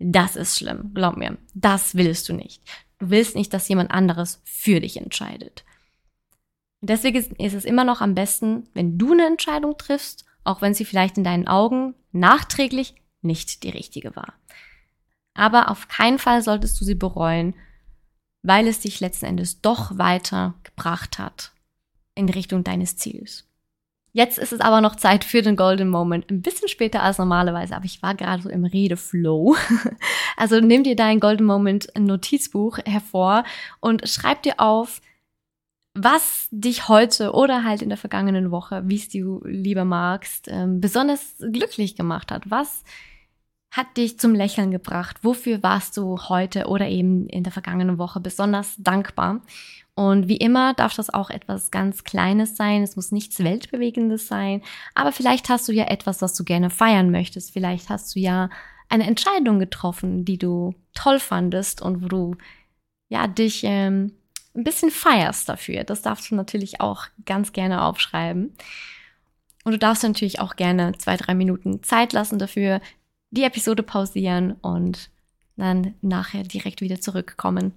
das 0.00 0.34
ist 0.34 0.58
schlimm. 0.58 0.90
Glaub 0.92 1.16
mir. 1.16 1.38
Das 1.54 1.94
willst 1.94 2.28
du 2.28 2.32
nicht. 2.32 2.64
Du 2.98 3.10
willst 3.10 3.36
nicht, 3.36 3.54
dass 3.54 3.68
jemand 3.68 3.92
anderes 3.92 4.42
für 4.44 4.80
dich 4.80 4.96
entscheidet. 4.96 5.64
Deswegen 6.82 7.16
ist 7.16 7.54
es 7.54 7.64
immer 7.64 7.84
noch 7.84 8.00
am 8.00 8.14
besten, 8.14 8.68
wenn 8.74 8.98
du 8.98 9.12
eine 9.12 9.26
Entscheidung 9.26 9.78
triffst, 9.78 10.24
auch 10.42 10.60
wenn 10.60 10.74
sie 10.74 10.84
vielleicht 10.84 11.16
in 11.16 11.24
deinen 11.24 11.46
Augen 11.46 11.94
nachträglich 12.10 12.94
nicht 13.22 13.62
die 13.62 13.70
richtige 13.70 14.14
war. 14.16 14.34
Aber 15.34 15.70
auf 15.70 15.86
keinen 15.86 16.18
Fall 16.18 16.42
solltest 16.42 16.80
du 16.80 16.84
sie 16.84 16.96
bereuen, 16.96 17.54
weil 18.42 18.66
es 18.66 18.80
dich 18.80 18.98
letzten 18.98 19.26
Endes 19.26 19.60
doch 19.60 19.96
weitergebracht 19.96 21.20
hat 21.20 21.52
in 22.16 22.28
Richtung 22.28 22.64
deines 22.64 22.96
Ziels. 22.96 23.48
Jetzt 24.14 24.36
ist 24.36 24.52
es 24.52 24.60
aber 24.60 24.82
noch 24.82 24.96
Zeit 24.96 25.24
für 25.24 25.40
den 25.40 25.56
Golden 25.56 25.88
Moment. 25.88 26.30
Ein 26.30 26.42
bisschen 26.42 26.68
später 26.68 27.02
als 27.02 27.16
normalerweise, 27.16 27.74
aber 27.74 27.86
ich 27.86 28.02
war 28.02 28.14
gerade 28.14 28.42
so 28.42 28.50
im 28.50 28.64
Redeflow. 28.64 29.56
Also 30.34 30.60
nimm 30.60 30.82
dir 30.82 30.96
dein 30.96 31.20
Golden 31.20 31.44
Moment 31.44 31.88
Notizbuch 31.96 32.78
hervor 32.84 33.44
und 33.80 34.08
schreib 34.08 34.42
dir 34.42 34.58
auf, 34.58 35.00
was 35.94 36.48
dich 36.50 36.88
heute 36.88 37.32
oder 37.32 37.64
halt 37.64 37.82
in 37.82 37.88
der 37.88 37.98
vergangenen 37.98 38.50
Woche, 38.50 38.82
wie 38.86 38.96
es 38.96 39.08
du 39.08 39.42
lieber 39.44 39.84
magst, 39.84 40.48
ähm, 40.48 40.80
besonders 40.80 41.36
glücklich 41.38 41.96
gemacht 41.96 42.30
hat. 42.30 42.50
Was 42.50 42.82
hat 43.70 43.96
dich 43.96 44.18
zum 44.18 44.34
Lächeln 44.34 44.70
gebracht? 44.70 45.18
Wofür 45.22 45.62
warst 45.62 45.96
du 45.96 46.18
heute 46.28 46.66
oder 46.66 46.88
eben 46.88 47.26
in 47.26 47.42
der 47.42 47.52
vergangenen 47.52 47.98
Woche 47.98 48.20
besonders 48.20 48.74
dankbar? 48.78 49.40
Und 49.94 50.28
wie 50.28 50.36
immer 50.36 50.72
darf 50.74 50.94
das 50.94 51.12
auch 51.12 51.28
etwas 51.28 51.70
ganz 51.70 52.04
Kleines 52.04 52.56
sein. 52.56 52.82
Es 52.82 52.96
muss 52.96 53.12
nichts 53.12 53.42
Weltbewegendes 53.42 54.26
sein. 54.26 54.62
Aber 54.94 55.12
vielleicht 55.12 55.48
hast 55.48 55.68
du 55.68 55.72
ja 55.72 55.84
etwas, 55.84 56.22
was 56.22 56.34
du 56.34 56.44
gerne 56.44 56.70
feiern 56.70 57.10
möchtest. 57.10 57.52
Vielleicht 57.52 57.90
hast 57.90 58.14
du 58.14 58.20
ja 58.20 58.48
eine 58.88 59.06
Entscheidung 59.06 59.58
getroffen, 59.58 60.24
die 60.24 60.38
du 60.38 60.74
toll 60.94 61.18
fandest 61.18 61.82
und 61.82 62.02
wo 62.02 62.08
du 62.08 62.36
ja 63.10 63.26
dich 63.26 63.62
ähm, 63.64 64.12
ein 64.54 64.64
bisschen 64.64 64.90
feierst 64.90 65.48
dafür. 65.48 65.84
Das 65.84 66.02
darfst 66.02 66.30
du 66.30 66.34
natürlich 66.34 66.80
auch 66.80 67.06
ganz 67.24 67.52
gerne 67.52 67.82
aufschreiben. 67.82 68.54
Und 69.64 69.72
du 69.72 69.78
darfst 69.78 70.02
natürlich 70.02 70.40
auch 70.40 70.56
gerne 70.56 70.92
zwei, 70.98 71.16
drei 71.16 71.34
Minuten 71.34 71.82
Zeit 71.82 72.12
lassen 72.12 72.38
dafür, 72.38 72.80
die 73.30 73.44
Episode 73.44 73.82
pausieren 73.82 74.52
und 74.60 75.10
dann 75.56 75.94
nachher 76.02 76.42
direkt 76.42 76.80
wieder 76.80 77.00
zurückkommen. 77.00 77.72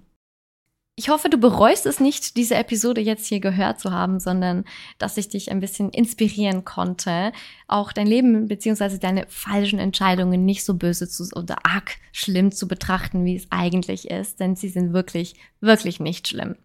Ich 0.98 1.10
hoffe, 1.10 1.28
du 1.28 1.36
bereust 1.36 1.84
es 1.84 2.00
nicht, 2.00 2.38
diese 2.38 2.54
Episode 2.54 3.02
jetzt 3.02 3.26
hier 3.26 3.40
gehört 3.40 3.78
zu 3.78 3.92
haben, 3.92 4.18
sondern 4.18 4.64
dass 4.96 5.18
ich 5.18 5.28
dich 5.28 5.50
ein 5.50 5.60
bisschen 5.60 5.90
inspirieren 5.90 6.64
konnte, 6.64 7.32
auch 7.68 7.92
dein 7.92 8.06
Leben 8.06 8.48
beziehungsweise 8.48 8.98
deine 8.98 9.26
falschen 9.28 9.78
Entscheidungen 9.78 10.46
nicht 10.46 10.64
so 10.64 10.72
böse 10.72 11.06
zu 11.06 11.28
oder 11.36 11.66
arg 11.66 11.96
schlimm 12.12 12.50
zu 12.50 12.66
betrachten, 12.66 13.26
wie 13.26 13.36
es 13.36 13.46
eigentlich 13.50 14.10
ist, 14.10 14.40
denn 14.40 14.56
sie 14.56 14.70
sind 14.70 14.94
wirklich, 14.94 15.34
wirklich 15.60 16.00
nicht 16.00 16.28
schlimm. 16.28 16.56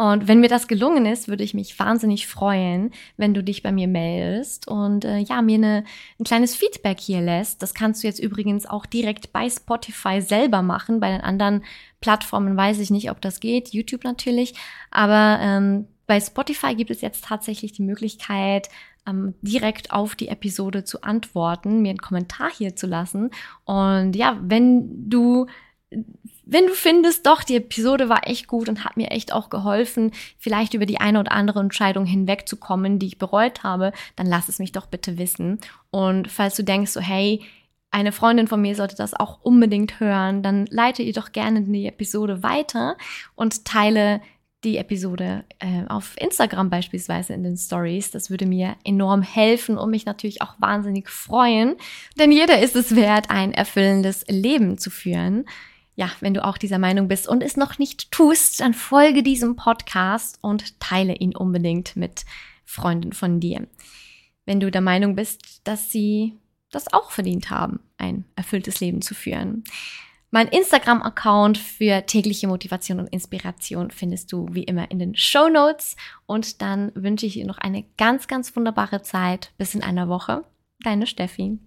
Und 0.00 0.28
wenn 0.28 0.38
mir 0.38 0.48
das 0.48 0.68
gelungen 0.68 1.06
ist, 1.06 1.26
würde 1.26 1.42
ich 1.42 1.54
mich 1.54 1.76
wahnsinnig 1.76 2.28
freuen, 2.28 2.92
wenn 3.16 3.34
du 3.34 3.42
dich 3.42 3.64
bei 3.64 3.72
mir 3.72 3.88
meldest 3.88 4.68
und 4.68 5.04
äh, 5.04 5.18
ja, 5.18 5.42
mir 5.42 5.56
eine, 5.56 5.84
ein 6.20 6.24
kleines 6.24 6.54
Feedback 6.54 7.00
hier 7.00 7.20
lässt. 7.20 7.62
Das 7.62 7.74
kannst 7.74 8.02
du 8.02 8.06
jetzt 8.06 8.20
übrigens 8.20 8.64
auch 8.64 8.86
direkt 8.86 9.32
bei 9.32 9.50
Spotify 9.50 10.22
selber 10.22 10.62
machen. 10.62 11.00
Bei 11.00 11.10
den 11.10 11.20
anderen 11.20 11.64
Plattformen 12.00 12.56
weiß 12.56 12.78
ich 12.78 12.90
nicht, 12.90 13.10
ob 13.10 13.20
das 13.20 13.40
geht. 13.40 13.70
YouTube 13.70 14.04
natürlich. 14.04 14.54
Aber 14.92 15.40
ähm, 15.42 15.88
bei 16.06 16.20
Spotify 16.20 16.76
gibt 16.76 16.92
es 16.92 17.00
jetzt 17.00 17.24
tatsächlich 17.24 17.72
die 17.72 17.82
Möglichkeit, 17.82 18.68
ähm, 19.04 19.34
direkt 19.42 19.90
auf 19.90 20.14
die 20.14 20.28
Episode 20.28 20.84
zu 20.84 21.02
antworten, 21.02 21.82
mir 21.82 21.90
einen 21.90 21.98
Kommentar 21.98 22.50
hier 22.56 22.76
zu 22.76 22.86
lassen. 22.86 23.30
Und 23.64 24.14
ja, 24.14 24.38
wenn 24.40 25.10
du 25.10 25.46
wenn 25.90 26.66
du 26.66 26.72
findest, 26.72 27.26
doch, 27.26 27.42
die 27.42 27.56
Episode 27.56 28.08
war 28.08 28.26
echt 28.26 28.46
gut 28.46 28.70
und 28.70 28.84
hat 28.84 28.96
mir 28.96 29.10
echt 29.10 29.34
auch 29.34 29.50
geholfen, 29.50 30.12
vielleicht 30.38 30.72
über 30.72 30.86
die 30.86 30.98
eine 30.98 31.20
oder 31.20 31.32
andere 31.32 31.60
Entscheidung 31.60 32.06
hinwegzukommen, 32.06 32.98
die 32.98 33.06
ich 33.06 33.18
bereut 33.18 33.62
habe, 33.62 33.92
dann 34.16 34.26
lass 34.26 34.48
es 34.48 34.58
mich 34.58 34.72
doch 34.72 34.86
bitte 34.86 35.18
wissen. 35.18 35.58
Und 35.90 36.28
falls 36.28 36.56
du 36.56 36.64
denkst, 36.64 36.92
so, 36.92 37.00
hey, 37.00 37.42
eine 37.90 38.12
Freundin 38.12 38.48
von 38.48 38.62
mir 38.62 38.74
sollte 38.74 38.96
das 38.96 39.12
auch 39.12 39.40
unbedingt 39.42 40.00
hören, 40.00 40.42
dann 40.42 40.66
leite 40.66 41.02
ihr 41.02 41.12
doch 41.12 41.32
gerne 41.32 41.62
die 41.62 41.86
Episode 41.86 42.42
weiter 42.42 42.96
und 43.34 43.66
teile 43.66 44.22
die 44.64 44.78
Episode 44.78 45.44
äh, 45.60 45.86
auf 45.88 46.14
Instagram 46.18 46.68
beispielsweise 46.70 47.32
in 47.32 47.42
den 47.42 47.56
Stories. 47.56 48.10
Das 48.10 48.28
würde 48.30 48.46
mir 48.46 48.76
enorm 48.84 49.22
helfen 49.22 49.78
und 49.78 49.90
mich 49.90 50.04
natürlich 50.04 50.42
auch 50.42 50.54
wahnsinnig 50.58 51.08
freuen, 51.08 51.76
denn 52.18 52.32
jeder 52.32 52.60
ist 52.60 52.74
es 52.74 52.96
wert, 52.96 53.30
ein 53.30 53.52
erfüllendes 53.52 54.24
Leben 54.28 54.78
zu 54.78 54.90
führen 54.90 55.44
ja, 55.98 56.12
wenn 56.20 56.32
du 56.32 56.44
auch 56.44 56.58
dieser 56.58 56.78
Meinung 56.78 57.08
bist 57.08 57.26
und 57.26 57.42
es 57.42 57.56
noch 57.56 57.78
nicht 57.78 58.12
tust, 58.12 58.60
dann 58.60 58.72
folge 58.72 59.24
diesem 59.24 59.56
Podcast 59.56 60.38
und 60.42 60.78
teile 60.78 61.16
ihn 61.16 61.34
unbedingt 61.34 61.96
mit 61.96 62.24
Freunden 62.64 63.12
von 63.12 63.40
dir. 63.40 63.66
Wenn 64.46 64.60
du 64.60 64.70
der 64.70 64.80
Meinung 64.80 65.16
bist, 65.16 65.66
dass 65.66 65.90
sie 65.90 66.38
das 66.70 66.92
auch 66.92 67.10
verdient 67.10 67.50
haben, 67.50 67.80
ein 67.96 68.24
erfülltes 68.36 68.78
Leben 68.78 69.02
zu 69.02 69.16
führen. 69.16 69.64
Mein 70.30 70.46
Instagram-Account 70.46 71.58
für 71.58 72.06
tägliche 72.06 72.46
Motivation 72.46 73.00
und 73.00 73.08
Inspiration 73.08 73.90
findest 73.90 74.30
du 74.30 74.46
wie 74.52 74.62
immer 74.62 74.92
in 74.92 75.00
den 75.00 75.16
Show 75.16 75.48
Notes. 75.48 75.96
Und 76.26 76.62
dann 76.62 76.92
wünsche 76.94 77.26
ich 77.26 77.32
dir 77.32 77.46
noch 77.46 77.58
eine 77.58 77.84
ganz, 77.96 78.28
ganz 78.28 78.54
wunderbare 78.54 79.02
Zeit. 79.02 79.50
Bis 79.58 79.74
in 79.74 79.82
einer 79.82 80.08
Woche. 80.08 80.44
Deine 80.84 81.08
Steffi. 81.08 81.58